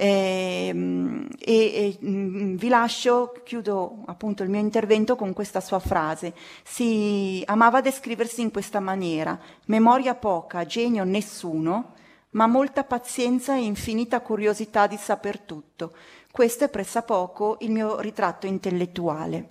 [0.00, 6.34] Ehm, e, e, mm, vi lascio, chiudo appunto il mio intervento con questa sua frase.
[6.62, 9.36] Si amava descriversi in questa maniera,
[9.66, 11.94] memoria poca, genio nessuno,
[12.30, 15.92] ma molta pazienza e infinita curiosità di saper tutto.
[16.30, 19.48] Questo è pressappoco il mio ritratto intellettuale.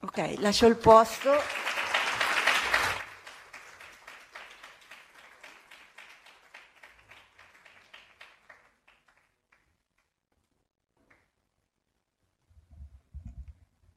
[0.00, 1.30] Ok, lascio il posto.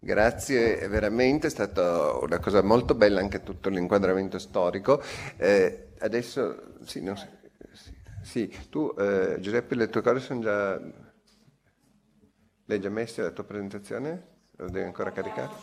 [0.02, 5.04] Grazie, veramente è stata una cosa molto bella anche tutto l'inquadramento storico.
[5.36, 7.28] Eh, adesso, sì, no, sì,
[8.24, 10.80] sì, tu eh, Giuseppe, le tue cose sono già...
[12.66, 14.38] Le hai già messe la tua presentazione?
[14.58, 15.54] Lo devi ancora caricare?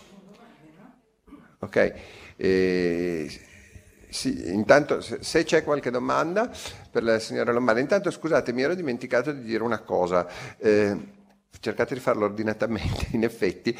[1.61, 1.95] Ok.
[2.37, 3.41] Eh,
[4.11, 6.51] sì, intanto se c'è qualche domanda
[6.91, 10.26] per la signora Lombardi, intanto scusate, mi ero dimenticato di dire una cosa.
[10.59, 11.14] Eh,
[11.59, 13.76] cercate di farlo ordinatamente, in effetti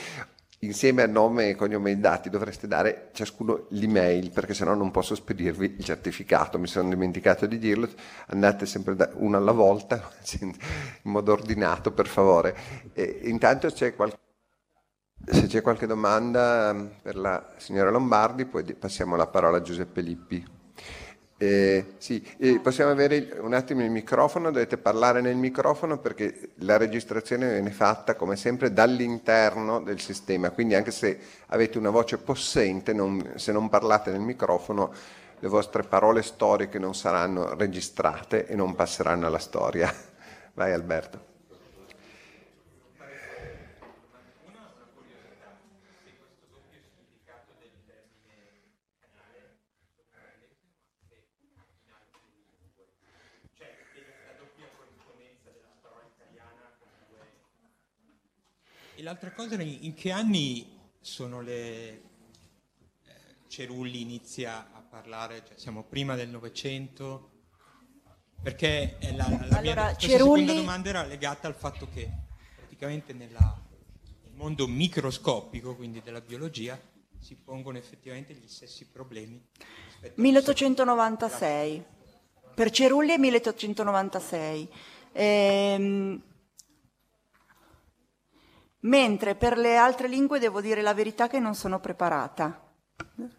[0.61, 5.77] insieme a nome, cognome e dati dovreste dare ciascuno l'email perché sennò non posso spedirvi
[5.79, 7.89] il certificato, mi sono dimenticato di dirlo,
[8.29, 10.55] andate sempre da uno alla volta in
[11.03, 12.57] modo ordinato per favore.
[12.95, 14.19] E intanto c'è qualche,
[15.25, 20.01] se c'è qualche domanda mm, per la signora Lombardi poi passiamo la parola a Giuseppe
[20.01, 20.56] Lippi.
[21.39, 26.79] Eh, sì, eh, possiamo avere un attimo il microfono, dovete parlare nel microfono perché la
[26.79, 31.19] registrazione viene fatta come sempre dall'interno del sistema, quindi anche se
[31.49, 34.93] avete una voce possente, non, se non parlate nel microfono
[35.39, 39.93] le vostre parole storiche non saranno registrate e non passeranno alla storia.
[40.55, 41.36] Vai Alberto.
[58.99, 60.67] E l'altra cosa, in che anni
[61.03, 61.91] sono le...
[61.93, 62.01] Eh,
[63.47, 67.31] Cerulli inizia a parlare, cioè siamo prima del Novecento?
[68.43, 70.47] Perché la, la mia allora, Cerulli...
[70.47, 72.11] seconda domanda era legata al fatto che
[72.57, 73.63] praticamente nella,
[74.23, 76.81] nel mondo microscopico, quindi della biologia,
[77.21, 79.39] si pongono effettivamente gli stessi problemi.
[80.15, 81.85] 1896.
[82.55, 84.69] Per Cerulli è 1896.
[85.13, 86.23] Ehm,
[88.87, 92.61] mentre per le altre lingue devo dire la verità che non sono preparata.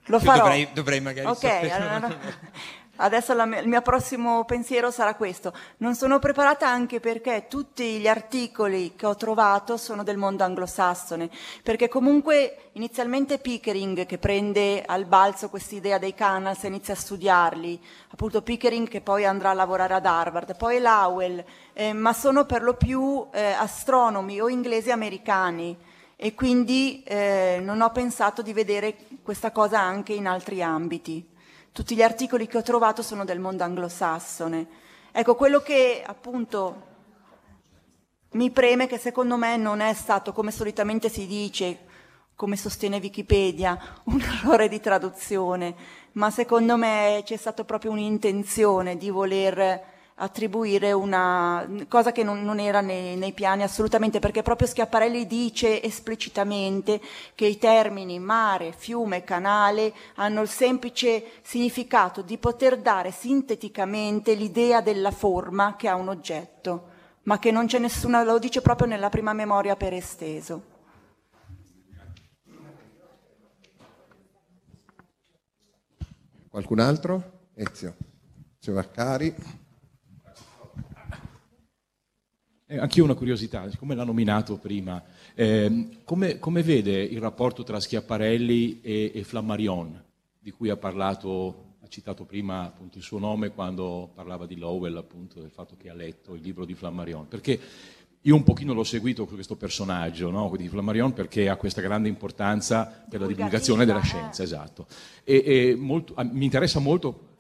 [0.06, 0.44] Lo farò.
[0.44, 1.72] dovrei, dovrei magari Ok, sapere.
[1.72, 2.18] allora-
[2.98, 5.54] adesso la il mio prossimo pensiero sarà questo.
[5.78, 11.30] Non sono preparata anche perché tutti gli articoli che ho trovato sono del mondo anglosassone,
[11.64, 17.80] perché comunque inizialmente Pickering che prende al balzo quest'idea dei canals e inizia a studiarli,
[18.10, 21.44] appunto Pickering che poi andrà a lavorare ad Harvard, poi Lowell,
[21.74, 25.78] eh, ma sono per lo più eh, astronomi o inglesi americani
[26.16, 31.36] e quindi eh, non ho pensato di vedere questa cosa anche in altri ambiti.
[31.78, 34.68] Tutti gli articoli che ho trovato sono del mondo anglosassone.
[35.12, 36.86] Ecco, quello che appunto
[38.32, 41.86] mi preme che secondo me non è stato, come solitamente si dice,
[42.34, 45.76] come sostiene Wikipedia, un errore di traduzione,
[46.14, 49.84] ma secondo me c'è stata proprio un'intenzione di voler
[50.20, 55.82] attribuire una cosa che non, non era nei, nei piani assolutamente, perché proprio Schiaparelli dice
[55.84, 57.00] esplicitamente
[57.36, 64.82] che i termini mare, fiume, canale hanno il semplice significato di poter dare sinteticamente l'idea
[64.82, 66.90] della forma che ha un oggetto,
[67.24, 70.76] ma che non c'è nessuna, lo dice proprio nella prima memoria per esteso.
[76.50, 77.50] Qualcun altro?
[77.54, 77.96] Ezio.
[78.60, 79.66] Ezio Vaccari.
[82.70, 85.02] Eh, anch'io una curiosità, siccome l'ha nominato prima,
[85.36, 90.04] ehm, come, come vede il rapporto tra Schiaparelli e, e Flammarion,
[90.38, 94.98] di cui ha parlato, ha citato prima appunto il suo nome quando parlava di Lowell,
[94.98, 97.30] appunto del fatto che ha letto il libro di Flammarion?
[97.30, 97.58] Perché
[98.20, 103.06] io un pochino l'ho seguito questo personaggio no, di Flammarion perché ha questa grande importanza
[103.10, 104.88] per la divulgazione della scienza, esatto.
[105.24, 107.36] E, e molto- mi interessa molto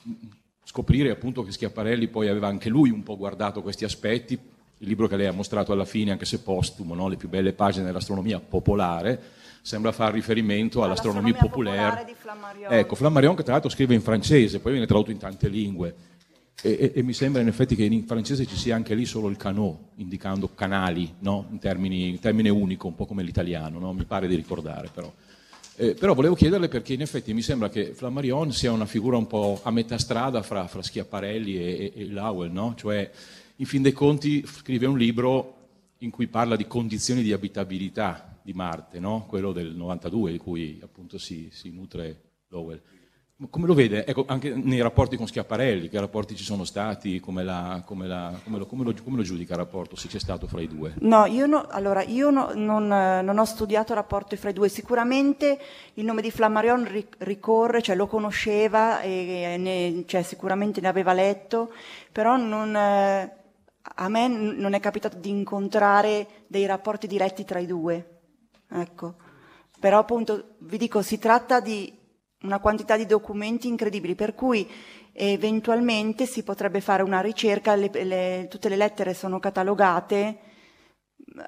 [0.64, 5.08] scoprire appunto che Schiaparelli poi aveva anche lui un po' guardato questi aspetti, il libro
[5.08, 8.40] che lei ha mostrato alla fine, anche se postumo, no, le più belle pagine dell'astronomia
[8.40, 9.20] popolare,
[9.62, 12.16] sembra far riferimento all'astronomia All'astronomia popolare.
[12.16, 12.74] Flammarion.
[12.74, 15.96] Ecco, Flammarion che tra l'altro scrive in francese, poi viene tradotto in tante lingue.
[16.62, 19.28] E, e- e mi sembra in effetti che in francese ci sia anche lì solo
[19.28, 21.48] il canot, indicando canali, no?
[21.52, 23.94] in, termini, in termine unico, un po' come l'italiano, no?
[23.94, 25.12] mi pare di ricordare però.
[25.80, 29.28] Eh, però volevo chiederle perché in effetti mi sembra che Flammarion sia una figura un
[29.28, 32.74] po' a metà strada fra, fra Schiaparelli e, e, e Lowell, no?
[32.76, 33.12] cioè
[33.58, 35.54] in fin dei conti scrive un libro
[36.00, 39.26] in cui parla di condizioni di abitabilità di Marte, no?
[39.28, 42.82] quello del 92 di cui appunto si, si nutre Lowell.
[43.52, 44.04] Come lo vede?
[44.06, 48.34] Ecco, anche nei rapporti con Schiaparelli, che rapporti ci sono stati, come, la- come la-
[48.44, 50.96] come lo, come lo- lo giudica il rapporto, se c'è stato fra i due?
[51.02, 54.70] No, io, no- allora, io no- non, non ho studiato rapporti fra i due.
[54.70, 55.60] Sicuramente
[55.96, 61.14] il nome di Flammarion ri- ricorre, cioè lo conosceva e ne- cioè, sicuramente ne aveva
[61.14, 61.72] letto,
[62.12, 62.72] però non,
[63.96, 68.20] a me non è capitato di incontrare dei rapporti diretti tra i due.
[68.70, 69.16] Ecco.
[69.80, 71.96] Però appunto vi dico, si tratta di
[72.42, 74.70] una quantità di documenti incredibili, per cui
[75.14, 80.40] eventualmente si potrebbe fare una ricerca, le- le- tutte le lettere sono catalogate.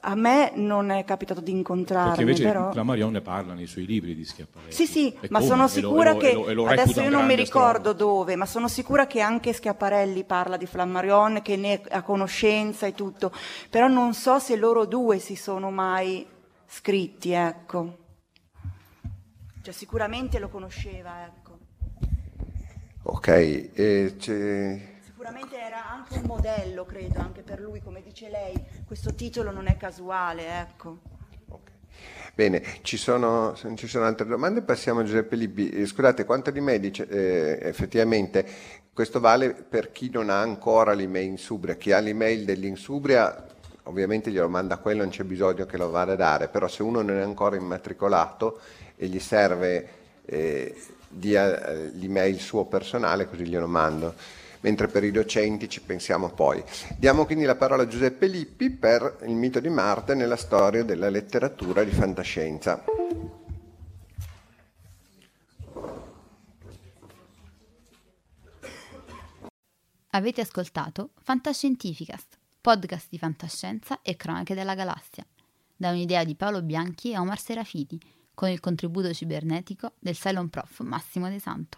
[0.02, 2.72] A me non è capitato di Perché incontrarne, invece però...
[2.72, 4.72] Flammarion ne parla nei suoi libri di Schiaparelli.
[4.72, 5.49] Sì, sì, E ma come?
[5.49, 8.36] sono sicura e lo- che e lo- e lo adesso io non mi ricordo dove,
[8.36, 13.32] ma sono sicura che anche Schiaparelli parla di Flammarion, che ne ha conoscenza e tutto,
[13.70, 16.26] però non so se loro due si sono mai
[16.68, 17.98] scritti, ecco.
[19.61, 21.57] Cioè sicuramente lo conosceva, ecco.
[23.03, 23.28] Ok,
[23.74, 24.89] e c'è-
[25.30, 29.68] Sicuramente era anche un modello, credo, anche per lui, come dice lei, questo titolo non
[29.68, 30.98] è casuale, ecco.
[32.34, 35.70] Bene, ci sono, se non ci sono altre domande, passiamo a Giuseppe Libbi.
[35.70, 38.44] Eh, Scusate, quanto di me dice, eh, effettivamente
[38.92, 43.46] questo vale per chi non ha ancora l'email Insubria, chi ha l'email dell'Insubria
[43.84, 47.04] ovviamente glielo manda quello, non c'è bisogno che lo vada a dare, però se uno
[47.04, 48.60] non è ancora immatricolato
[48.96, 49.90] e gli serve
[50.26, 50.76] eh,
[51.08, 54.16] dia eh, l'email suo personale, così glielo mando.
[54.61, 56.64] Mentre per i docenti ci pensiamo poi.
[56.98, 61.10] Diamo quindi la parola a Giuseppe Lippi per il mito di Marte nella storia della
[61.10, 62.84] letteratura di fantascienza.
[70.11, 75.23] Avete ascoltato Fantascientificast, podcast di fantascienza e cronache della galassia,
[75.76, 77.99] da un'idea di Paolo Bianchi e Omar Serafiti,
[78.34, 81.77] con il contributo cibernetico del Cylon Prof Massimo De Santo.